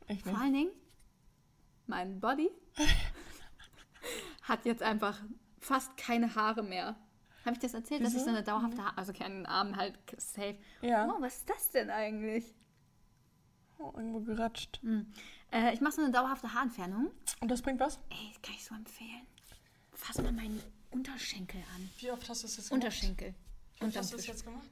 [0.09, 0.71] Ich Vor allen Dingen,
[1.87, 2.51] mein Body
[4.43, 5.21] hat jetzt einfach
[5.65, 6.97] fast keine Haare mehr.
[7.45, 8.27] Habe ich das erzählt, dass ich Wieso?
[8.27, 10.57] so eine dauerhafte Haare, also keinen Arm halt safe.
[10.81, 11.09] Ja.
[11.13, 12.55] Oh, was ist das denn eigentlich?
[13.79, 14.81] Oh, irgendwo geratscht.
[15.51, 17.11] Äh, ich mache so eine dauerhafte Haarentfernung.
[17.41, 17.99] Und das bringt was?
[18.11, 19.27] Ey, das kann ich so empfehlen.
[19.93, 21.91] Fass mal meinen Unterschenkel an.
[21.99, 22.85] Wie oft hast du es jetzt gemacht?
[22.85, 23.35] Unterschenkel.
[23.81, 24.31] Wie oft hast du es Tisch.
[24.31, 24.69] jetzt gemacht?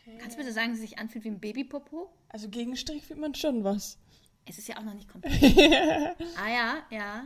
[0.00, 0.18] Okay.
[0.20, 2.12] Kannst du bitte sagen, dass es sich anfühlt wie ein Babypopo?
[2.28, 3.98] Also gegen Strich fühlt man schon was.
[4.44, 5.42] Es ist ja auch noch nicht komplett.
[6.36, 7.24] ah ja, ja.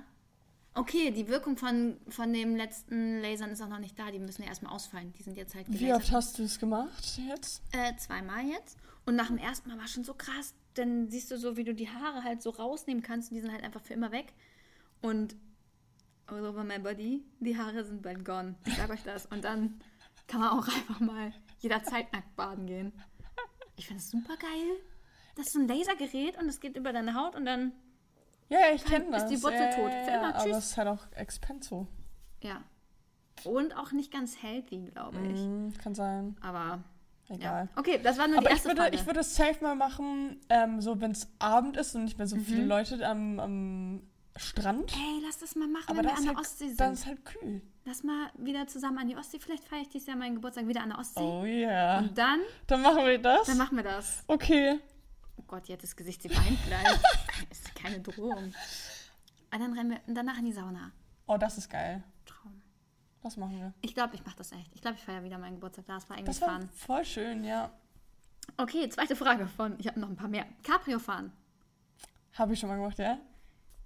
[0.75, 4.11] Okay, die Wirkung von, von dem letzten Lasern ist auch noch nicht da.
[4.11, 5.12] Die müssen ja erstmal ausfallen.
[5.14, 6.03] Die sind jetzt halt Wie gelasert.
[6.03, 7.62] oft hast du es gemacht jetzt?
[7.73, 8.77] Äh, zweimal jetzt.
[9.07, 10.55] Und nach dem ersten Mal war schon so krass.
[10.75, 13.31] Dann siehst du so, wie du die Haare halt so rausnehmen kannst.
[13.31, 14.35] Und die sind halt einfach für immer weg.
[15.01, 15.35] Und
[16.27, 18.57] all over my body, die Haare sind bald gone.
[18.67, 19.25] Ich sag euch das.
[19.27, 19.81] Und dann
[20.27, 22.93] kann man auch einfach mal jederzeit nackt baden gehen.
[23.77, 24.77] Ich finde es super geil.
[25.37, 27.72] Das ist so ein Lasergerät und es geht über deine Haut und dann,
[28.49, 29.30] Ja, ja, ich Dann kenne ist das.
[29.30, 29.91] die Wurzel ja, tot.
[29.93, 30.34] Für immer.
[30.34, 30.57] aber Tschüss.
[30.57, 31.87] es ist halt auch expensive.
[32.43, 32.62] ja.
[33.45, 35.39] Und auch nicht ganz healthy, glaube ich.
[35.39, 36.37] Mhm, kann sein.
[36.41, 36.82] Aber,
[37.28, 37.68] Egal.
[37.70, 37.78] ja.
[37.78, 38.97] Okay, das war nur Aber die ich erste würde, Frage.
[38.97, 42.26] ich würde es safe mal machen, ähm, so wenn es Abend ist und nicht mehr
[42.26, 42.68] so viele Mhm.
[42.68, 44.03] Leute am, am
[44.37, 44.91] Strand.
[44.97, 46.95] Ey, lass das mal machen, Aber wenn wir an ist, der halt, Ostsee dann sind.
[46.95, 47.61] ist halt kühl.
[47.84, 49.39] Lass mal wieder zusammen an die Ostsee.
[49.39, 51.20] Vielleicht feiere ich dieses Jahr meinen Geburtstag wieder an der Ostsee.
[51.20, 51.99] Oh ja.
[51.99, 53.47] Und dann, Dann machen wir das.
[53.47, 54.24] dann machen wir das.
[54.28, 54.80] okay.
[55.47, 56.99] Oh Gott, jetzt das Gesicht, sie weint gleich.
[57.51, 58.47] ist keine Drohung.
[58.47, 58.53] Und
[59.53, 60.90] dann rennen wir danach in die Sauna.
[61.26, 62.03] Oh, das ist geil.
[62.24, 62.61] Traum.
[63.22, 63.72] Was machen wir?
[63.80, 64.74] Ich glaube, ich mache das echt.
[64.74, 65.86] Ich glaube, ich feiere wieder meinen Geburtstag.
[65.86, 67.70] Das war eigentlich Das war voll schön, ja.
[68.57, 70.47] Okay, zweite Frage von, ich habe noch ein paar mehr.
[70.64, 71.32] Cabrio fahren.
[72.32, 73.18] Habe ich schon mal gemacht, ja?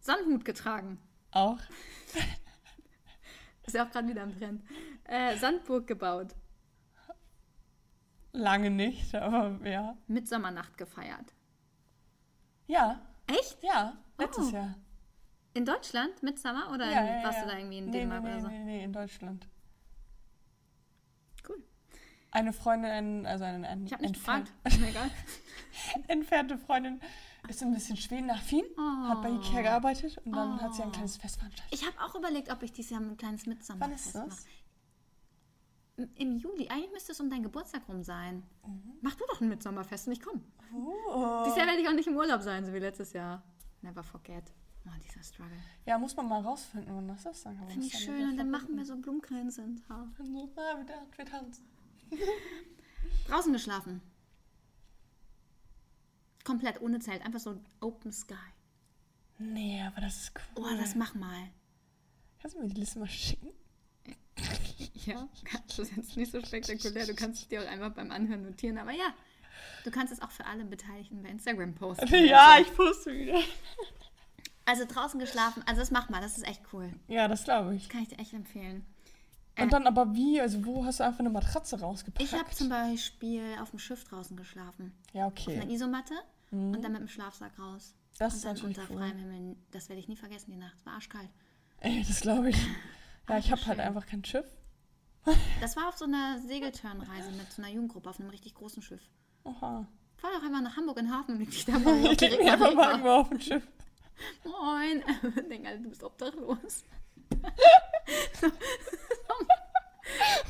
[0.00, 0.98] Sonnenhut getragen.
[1.30, 1.58] Auch.
[3.66, 4.64] Ist ja auch gerade wieder im Trend.
[5.04, 6.34] Äh, Sandburg gebaut.
[8.32, 9.94] Lange nicht, aber ja.
[10.06, 11.34] Mitsommernacht gefeiert.
[12.70, 13.58] Ja, Echt?
[13.62, 14.50] ja, letztes Oh.
[14.50, 14.74] Jahr.
[15.54, 16.22] In Deutschland?
[16.22, 16.70] Mitsommer?
[16.72, 17.44] Oder Ja, in, ja, warst ja.
[17.44, 18.48] du da irgendwie in nee, Dänemark nee, oder nee, so?
[18.48, 19.48] nee, nee, in Deutschland.
[21.48, 21.62] Cool.
[22.30, 24.52] Eine Freundin, also eine, eine Ich habe nicht gefragt.
[24.64, 25.10] Egal.
[26.08, 27.00] entfernte Freundin
[27.48, 28.64] ist ein bisschen schwedenaffin,
[29.08, 31.74] hat bei Ikea gearbeitet und dann hat sie ein kleines Fest veranstaltet.
[31.74, 34.46] Ich habe auch überlegt, ob ich dieses Jahr ein kleines Mitsommerfest Wann ist
[35.96, 36.08] das?
[36.14, 36.68] Im Juli.
[36.68, 38.44] Eigentlich müsste es um deinen Geburtstag rum sein.
[38.64, 38.98] Mhm.
[39.00, 40.40] Mach du doch ein Mitsommerfest und ich komme.
[40.72, 41.42] Oh.
[41.44, 43.42] Dieses Jahr werde ich auch nicht im Urlaub sein, so wie letztes Jahr.
[43.82, 44.52] Never forget.
[44.86, 45.56] Oh, dieser Struggle.
[45.86, 47.42] Ja, muss man mal rausfinden, wann das ist.
[47.42, 48.30] Finde ich schön.
[48.30, 49.62] Und dann machen wir so Blumenkränze.
[49.88, 50.08] Ha.
[50.16, 51.64] Dann so, ah, wir, wir tanzen.
[53.28, 54.00] Draußen geschlafen.
[56.44, 57.22] Komplett ohne Zelt.
[57.24, 58.34] Einfach so Open Sky.
[59.38, 60.76] Nee, aber das ist Oh, cool.
[60.76, 61.50] das mach mal.
[62.40, 63.50] Kannst du mir die Liste mal schicken?
[65.06, 65.28] Ja,
[65.66, 67.06] das ist jetzt nicht so spektakulär.
[67.06, 68.76] Du kannst es dir auch einfach beim Anhören notieren.
[68.76, 69.14] Aber ja,
[69.84, 72.06] du kannst es auch für alle Beteiligten bei Instagram posten.
[72.26, 73.38] Ja, Also, ich poste wieder.
[74.66, 75.62] also draußen geschlafen.
[75.66, 76.20] Also das mach mal.
[76.20, 76.92] Das ist echt cool.
[77.08, 77.88] Ja, das glaube ich.
[77.88, 78.84] Kann ich dir echt empfehlen.
[79.56, 79.62] Äh.
[79.64, 80.40] Und dann aber wie?
[80.40, 82.22] Also wo hast du einfach eine Matratze rausgepackt?
[82.22, 84.92] Ich habe zum Beispiel auf dem Schiff draußen geschlafen.
[85.12, 85.60] Ja, Auf okay.
[85.60, 86.14] einer Isomatte
[86.52, 87.94] und dann mit dem Schlafsack raus.
[88.18, 88.98] Das und ist dann natürlich unter cool.
[88.98, 89.56] freiem Himmel.
[89.70, 90.74] Das werde ich nie vergessen, die Nacht.
[90.78, 91.28] Es war arschkalt.
[91.80, 92.56] Ey, das glaube ich.
[93.28, 94.44] Ja, ich habe halt einfach kein Schiff.
[95.60, 99.02] Das war auf so einer Segeltörnreise mit so einer Jugendgruppe auf einem richtig großen Schiff.
[99.44, 99.86] Oha.
[100.16, 102.38] Fahr doch einfach nach Hamburg in den Hafen leg dich da mal auf Ich leg
[102.38, 103.62] mich einfach mal irgendwo auf dem Schiff.
[104.44, 105.02] Moin.
[105.48, 106.84] Denk, Alter, du bist obdachlos.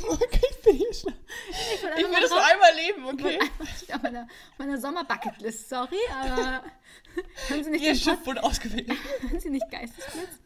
[0.08, 1.12] Okay, ich bin hier schon.
[1.50, 3.38] Ich will Ich will das nur einmal leben, okay?
[3.40, 4.28] Einfach auf meiner,
[4.58, 6.62] meiner Sommerbucketlist, sorry, aber
[7.50, 8.90] haben Sie nicht, Ihr Schiff wurde ausgewählt.
[9.22, 10.40] Haben Sie nicht Geistesblitz?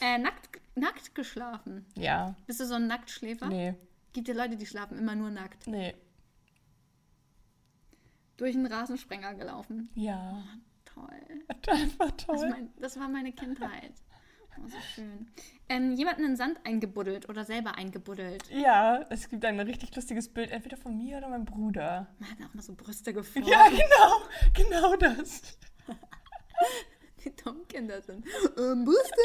[0.00, 1.86] äh, nackt, nackt geschlafen.
[1.96, 3.46] Ja, Bist du so ein Nacktschläfer?
[3.48, 3.74] nee,
[4.12, 5.66] Gibt ja Leute, die schlafen immer nur nackt.
[5.66, 5.94] nee.
[8.42, 9.88] Durch einen Rasensprenger gelaufen.
[9.94, 10.42] Ja,
[10.84, 11.44] Toll.
[11.68, 12.50] einfach Das, toll.
[12.50, 13.92] mein, das war meine Kindheit.
[14.58, 15.30] Oh, so schön.
[15.68, 18.42] Ähm, jemanden in Sand eingebuddelt oder selber eingebuddelt.
[18.50, 22.08] Ja, es gibt ein richtig lustiges Bild, entweder von mir oder meinem Bruder.
[22.18, 23.46] Man hat auch mal so Brüste geformt.
[23.46, 24.22] Ja, genau,
[24.52, 25.40] genau das.
[27.24, 28.26] Die dummen Kinder sind.
[28.58, 29.22] Ähm, Brüste.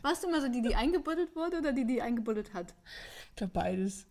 [0.00, 2.74] Warst du mal so die, die eingebuddelt wurde oder die, die eingebuddelt hat?
[3.28, 4.06] Ich glaube beides.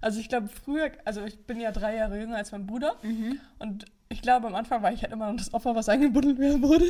[0.00, 2.96] Also ich glaube früher, also ich bin ja drei Jahre jünger als mein Bruder
[3.58, 6.62] und ich glaube am Anfang war ich halt immer noch das Opfer, was eingebuddelt werden
[6.62, 6.86] wurde.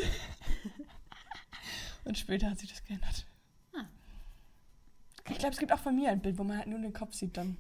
[2.05, 3.27] und später hat sich das geändert.
[3.75, 3.85] Ah.
[5.31, 7.15] Ich glaube, es gibt auch von mir ein Bild, wo man halt nur den Kopf
[7.15, 7.57] sieht dann.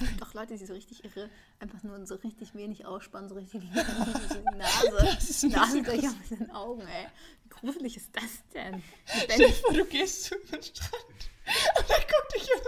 [0.00, 3.34] Es gibt auch Leute, die so richtig irre, einfach nur so richtig wenig ausspannen, so
[3.36, 3.66] richtig die
[4.56, 4.96] Nase.
[4.98, 7.06] Das ist ein Nase bisschen durch aus den Augen, ey.
[7.44, 8.82] Wie gruselig ist das denn?
[9.04, 11.30] Stell dir vor, du gehst zu einem Strand
[11.78, 12.66] und dann guckt dich jemand.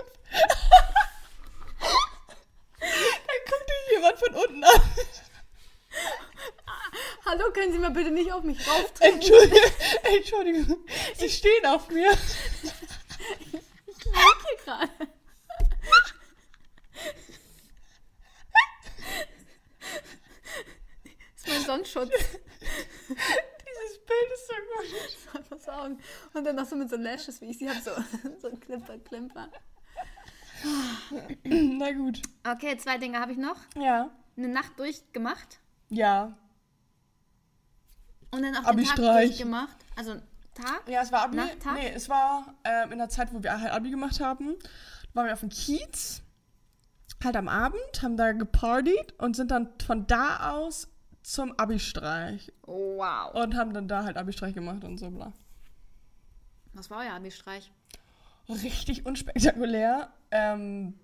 [2.78, 4.80] dann guckt dich jemand von unten an.
[7.24, 9.14] Hallo, können Sie mal bitte nicht auf mich rauftreten?
[9.14, 9.70] Entschuldigung,
[10.02, 10.84] Entschuldigung.
[11.16, 12.12] Sie stehen auf mir.
[12.62, 12.72] Ich
[14.04, 14.90] lieg hier gerade.
[21.32, 22.10] Das ist mein Sonnenschutz.
[22.10, 25.60] Dieses Bild ist so gut.
[25.60, 26.02] So Augen.
[26.34, 27.90] Und dann noch so mit so Lashes, wie ich sie habe, so,
[28.40, 29.48] so ein Klimper, Klimper.
[31.44, 32.20] Na gut.
[32.48, 33.56] Okay, zwei Dinge habe ich noch.
[33.76, 34.10] Ja.
[34.36, 36.36] Eine Nacht durchgemacht Ja.
[38.30, 39.28] und dann auch den Tag Abi-Streich.
[39.28, 39.76] durchgemacht.
[39.96, 40.14] Also
[40.54, 40.88] Tag.
[40.88, 41.36] Ja, es war Abi.
[41.36, 41.74] Nachttag?
[41.74, 44.54] Nee, es war ähm, in der Zeit, wo wir halt Abi gemacht haben.
[45.12, 46.20] Waren wir auf dem Kiez.
[47.22, 50.88] Halt am Abend, haben da gepartied und sind dann von da aus
[51.22, 52.52] zum Abi-Streich.
[52.66, 53.32] Wow.
[53.34, 55.32] Und haben dann da halt Abi-Streich gemacht und so bla.
[56.74, 57.72] Was war euer Abi-Streich?
[58.48, 60.12] Richtig unspektakulär.
[60.30, 60.94] Ähm,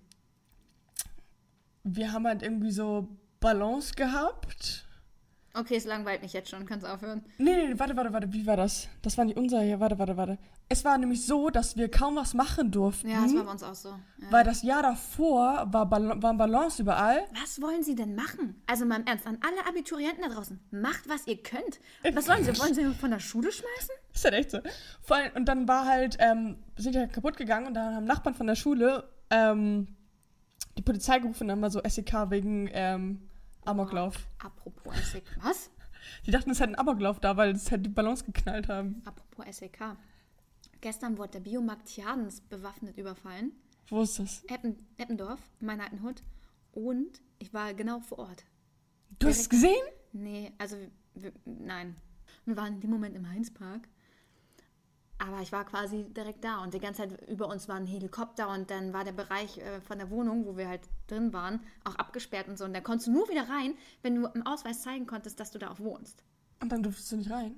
[1.83, 3.07] wir haben halt irgendwie so
[3.39, 4.87] Ballons gehabt.
[5.53, 7.25] Okay, es langweilt mich jetzt schon, kannst aufhören.
[7.37, 8.87] Nee, nee, nee, warte, warte, warte, wie war das?
[9.01, 10.37] Das war nicht unser hier, warte, warte, warte.
[10.69, 13.09] Es war nämlich so, dass wir kaum was machen durften.
[13.09, 13.89] Ja, das war bei uns auch so.
[13.89, 14.31] Ja.
[14.31, 17.25] Weil das Jahr davor war Ballon, waren Ballons überall.
[17.41, 18.61] Was wollen Sie denn machen?
[18.65, 21.81] Also mal im Ernst, an alle Abiturienten da draußen, macht, was ihr könnt.
[22.13, 22.57] Was wollen Sie?
[22.57, 23.95] Wollen Sie von der Schule schmeißen?
[24.13, 24.59] Ist halt echt so.
[25.01, 28.35] Vor allem, und dann war halt, ähm, sind ja kaputt gegangen und dann haben Nachbarn
[28.35, 29.87] von der Schule ähm,
[30.77, 33.29] die Polizei gerufen und dann mal so SEK wegen ähm,
[33.65, 34.15] Amoklauf.
[34.39, 35.23] Apropos SEK.
[35.41, 35.69] Was?
[36.25, 39.01] Die dachten, es hätte ein Amoklauf da, weil es halt die Ballons geknallt haben.
[39.05, 39.95] Apropos SEK.
[40.81, 43.51] Gestern wurde der Biomarkt Tjadens bewaffnet überfallen.
[43.89, 44.43] Wo ist das?
[44.45, 46.23] Eppen, Eppendorf, meiner alten Hut.
[46.71, 48.45] Und ich war genau vor Ort.
[49.19, 49.83] Du hast es gesehen?
[50.13, 50.77] Nee, also
[51.13, 51.95] wir, nein.
[52.45, 53.87] Wir waren in dem Moment im Heinzpark.
[55.23, 58.49] Aber ich war quasi direkt da und die ganze Zeit über uns war ein Helikopter
[58.49, 61.93] und dann war der Bereich äh, von der Wohnung, wo wir halt drin waren, auch
[61.95, 62.65] abgesperrt und so.
[62.65, 65.59] Und da konntest du nur wieder rein, wenn du im Ausweis zeigen konntest, dass du
[65.59, 66.23] da auch wohnst.
[66.59, 67.55] Und dann durftest du nicht rein.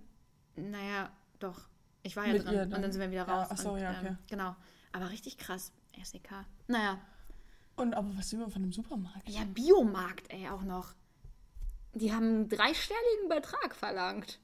[0.58, 1.10] Naja,
[1.40, 1.70] doch.
[2.02, 2.82] Ich war ja Mit drin ihr und dann?
[2.82, 3.48] dann sind wir wieder Ja, raus.
[3.50, 4.08] ach so, und, ja, okay.
[4.08, 4.56] ähm, genau.
[4.92, 5.72] Aber richtig krass.
[6.04, 6.30] SEK.
[6.68, 7.00] Naja.
[7.78, 9.30] Und aber was sehen wir von dem Supermarkt?
[9.30, 10.94] Ja, Biomarkt, ey, auch noch.
[11.94, 14.40] Die haben einen dreistelligen Betrag verlangt.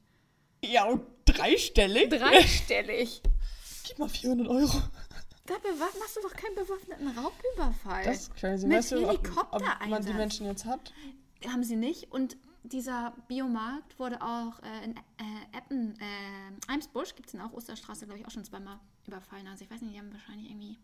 [0.63, 2.09] Ja, und dreistellig?
[2.09, 3.21] Dreistellig.
[3.87, 4.81] Gib mal 400 Euro.
[5.45, 5.55] Da
[5.99, 8.03] machst du doch keinen bewaffneten Raubüberfall.
[8.05, 8.67] Das ist crazy.
[8.67, 10.13] Mit weißt du, ob, ob man die.
[10.13, 10.93] Menschen jetzt hat?
[11.47, 12.11] Haben sie nicht.
[12.11, 17.51] Und dieser Biomarkt wurde auch äh, in äh, Eppen, äh, Eimsbusch, gibt es in auch
[17.53, 19.47] Osterstraße, glaube ich, auch schon zweimal überfallen.
[19.47, 20.77] Also ich weiß nicht, die haben wahrscheinlich irgendwie,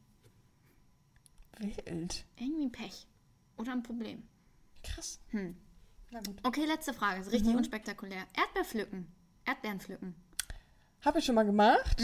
[1.59, 2.25] Wild.
[2.37, 3.07] irgendwie Pech.
[3.57, 4.23] Oder ein Problem.
[4.83, 5.19] Krass.
[5.29, 5.55] Hm.
[6.11, 6.37] Na gut.
[6.43, 7.21] Okay, letzte Frage.
[7.21, 7.59] Ist richtig Mhm.
[7.59, 8.25] unspektakulär.
[8.35, 9.07] Erdbeer pflücken.
[9.45, 10.15] Erdbeeren pflücken.
[11.01, 12.01] Habe ich schon mal gemacht.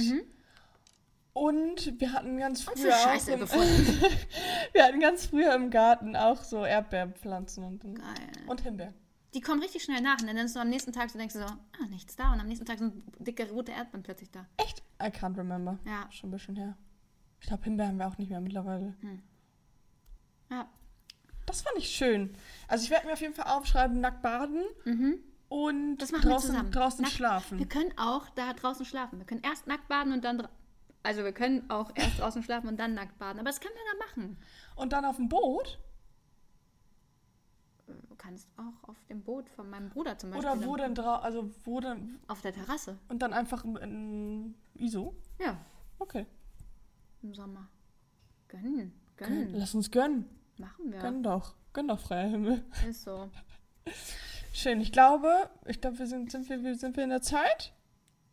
[1.33, 2.71] Und wir hatten ganz Mhm.
[2.71, 3.39] Früher auch im,
[4.73, 8.31] wir hatten ganz früher im Garten auch so Erdbeerpflanzen und, Geil.
[8.47, 8.93] und Himbeer.
[9.33, 10.19] Die kommen richtig schnell nach.
[10.19, 12.33] Und dann ist so am nächsten Tag so denkst du so, ah, nichts da.
[12.33, 14.45] Und am nächsten Tag sind dicke rote Erdbeeren plötzlich da.
[14.57, 14.83] Echt?
[15.01, 15.79] I can't remember.
[15.85, 16.05] Ja.
[16.11, 16.77] Schon ein bisschen her.
[17.39, 18.95] Ich glaube, Himbeer haben wir auch nicht mehr mittlerweile.
[20.49, 20.69] Ja.
[21.45, 22.35] Das fand ich schön.
[22.67, 24.63] Also ich werde mir auf jeden Fall aufschreiben, nackt baden
[25.51, 25.97] und.
[25.97, 26.71] Das machen wir draußen, zusammen.
[26.71, 27.59] draußen Nackt- schlafen.
[27.59, 29.19] Wir können auch da draußen schlafen.
[29.19, 30.47] Wir können erst nackt baden und dann.
[31.03, 33.39] Also wir können auch erst draußen schlafen und dann nackt baden.
[33.39, 34.37] Aber das können wir da machen.
[34.75, 35.79] Und dann auf dem Boot?
[37.87, 40.49] Du kannst auch auf dem Boot von meinem Bruder zum Beispiel.
[40.51, 41.23] Oder wo denn drauf?
[41.23, 42.19] Also wo denn?
[42.27, 42.97] Auf der Terrasse.
[43.09, 45.15] Und dann einfach in, ISO?
[45.39, 45.57] Ja,
[45.99, 46.25] Okay.
[47.23, 47.67] im Sommer.
[48.47, 48.93] Gönnen.
[49.17, 49.27] Gönn.
[49.27, 49.53] Gönnen.
[49.55, 50.25] Lass uns gönnen.
[50.57, 50.99] Machen wir.
[50.99, 51.55] Gönn doch.
[51.73, 52.63] Gönn doch, freier Himmel.
[52.87, 53.29] Ist so.
[54.51, 54.81] Schön.
[54.81, 57.73] Ich glaube, ich glaube, wir sind, sind, wir, sind wir in der Zeit.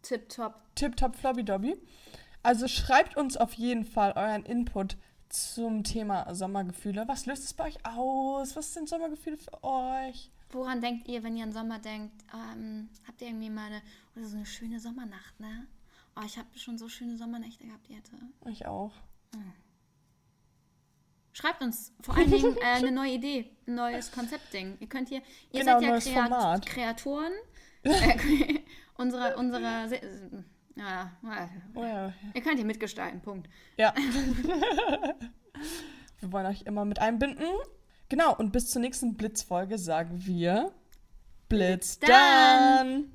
[0.03, 0.61] Tipptopp.
[0.75, 1.77] Tipptopp Flobby Dobby.
[2.43, 4.97] Also schreibt uns auf jeden Fall euren Input
[5.29, 7.07] zum Thema Sommergefühle.
[7.07, 8.57] Was löst es bei euch aus?
[8.57, 10.31] Was sind Sommergefühle für euch?
[10.51, 12.25] Woran denkt ihr, wenn ihr an Sommer denkt?
[12.33, 13.83] Ähm, habt ihr irgendwie mal eine,
[14.16, 15.66] oder so eine schöne Sommernacht, ne?
[16.16, 18.16] Oh, ich habe schon so schöne Sommernächte gehabt, Jette.
[18.47, 18.93] Ich auch.
[21.39, 24.76] Schreibt uns vor allen Dingen äh, eine neue Idee, ein neues Konzeptding.
[24.80, 25.22] Ihr könnt hier,
[25.53, 26.66] ihr Genau, seid ja Kreat.
[26.66, 27.32] Kreatoren
[27.84, 28.59] äh,
[28.97, 30.01] unserer, unserer, Se-
[30.74, 31.12] ja,
[31.76, 32.12] Oh ja.
[32.34, 33.49] ihr könnt hier mitgestalten, Punkt.
[33.76, 33.95] ja.
[36.20, 37.47] wir wollen euch immer mit einbinden.
[38.09, 40.72] Genau, und bis zur nächsten Blitzfolge sagen wir
[41.49, 42.09] Blitz dann.
[42.11, 43.12] dann.